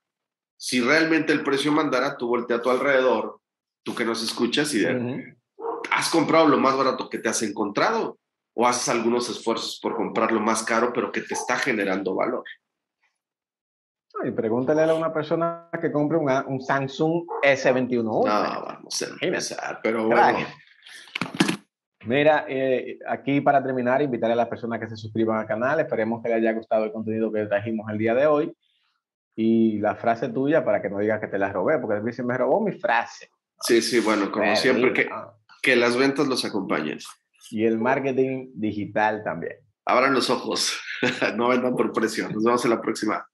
si 0.56 0.80
realmente 0.80 1.32
el 1.32 1.44
precio 1.44 1.70
mandara, 1.70 2.16
tú 2.16 2.28
voltea 2.28 2.56
a 2.56 2.62
tu 2.62 2.70
alrededor, 2.70 3.40
tú 3.82 3.94
que 3.94 4.06
nos 4.06 4.22
escuchas 4.22 4.72
y 4.72 4.80
de, 4.80 5.36
¿has 5.90 6.08
comprado 6.08 6.48
lo 6.48 6.56
más 6.56 6.74
barato 6.76 7.10
que 7.10 7.18
te 7.18 7.28
has 7.28 7.42
encontrado? 7.42 8.18
¿O 8.54 8.66
haces 8.66 8.88
algunos 8.88 9.28
esfuerzos 9.28 9.78
por 9.82 9.94
comprarlo 9.94 10.40
más 10.40 10.62
caro, 10.62 10.90
pero 10.94 11.12
que 11.12 11.20
te 11.20 11.34
está 11.34 11.58
generando 11.58 12.14
valor? 12.14 12.44
Y 14.24 14.30
pregúntale 14.30 14.82
a 14.82 14.94
una 14.94 15.12
persona 15.12 15.68
que 15.78 15.92
compre 15.92 16.16
un 16.16 16.60
Samsung 16.62 17.26
S21. 17.42 18.02
No, 18.02 18.22
vamos 18.24 19.02
a 19.02 19.06
empezar, 19.20 19.80
pero 19.82 20.06
bueno. 20.06 20.38
Mira, 22.06 22.44
eh, 22.48 22.98
aquí 23.08 23.40
para 23.40 23.62
terminar, 23.62 24.00
invitar 24.00 24.30
a 24.30 24.36
las 24.36 24.48
personas 24.48 24.78
que 24.78 24.88
se 24.88 24.96
suscriban 24.96 25.38
al 25.38 25.46
canal. 25.46 25.80
Esperemos 25.80 26.22
que 26.22 26.28
les 26.28 26.38
haya 26.38 26.52
gustado 26.52 26.84
el 26.84 26.92
contenido 26.92 27.32
que 27.32 27.46
trajimos 27.46 27.90
el 27.90 27.98
día 27.98 28.14
de 28.14 28.26
hoy. 28.26 28.56
Y 29.34 29.78
la 29.78 29.96
frase 29.96 30.28
tuya 30.28 30.64
para 30.64 30.80
que 30.80 30.88
no 30.88 30.98
digas 30.98 31.20
que 31.20 31.26
te 31.26 31.38
la 31.38 31.52
robé, 31.52 31.78
porque 31.78 32.00
dicen, 32.00 32.26
me 32.26 32.38
robó 32.38 32.60
mi 32.60 32.72
frase. 32.72 33.28
Sí, 33.60 33.82
sí, 33.82 34.00
bueno, 34.00 34.30
como 34.30 34.54
siempre, 34.56 34.92
que, 34.92 35.08
que 35.62 35.76
las 35.76 35.96
ventas 35.96 36.26
los 36.26 36.44
acompañen. 36.44 36.98
Y 37.50 37.64
el 37.64 37.78
marketing 37.78 38.50
digital 38.54 39.22
también. 39.24 39.56
Abran 39.84 40.14
los 40.14 40.30
ojos, 40.30 40.80
no 41.36 41.48
vendan 41.48 41.74
por 41.74 41.92
precio. 41.92 42.28
Nos 42.28 42.44
vemos 42.44 42.64
en 42.64 42.70
la 42.70 42.80
próxima. 42.80 43.28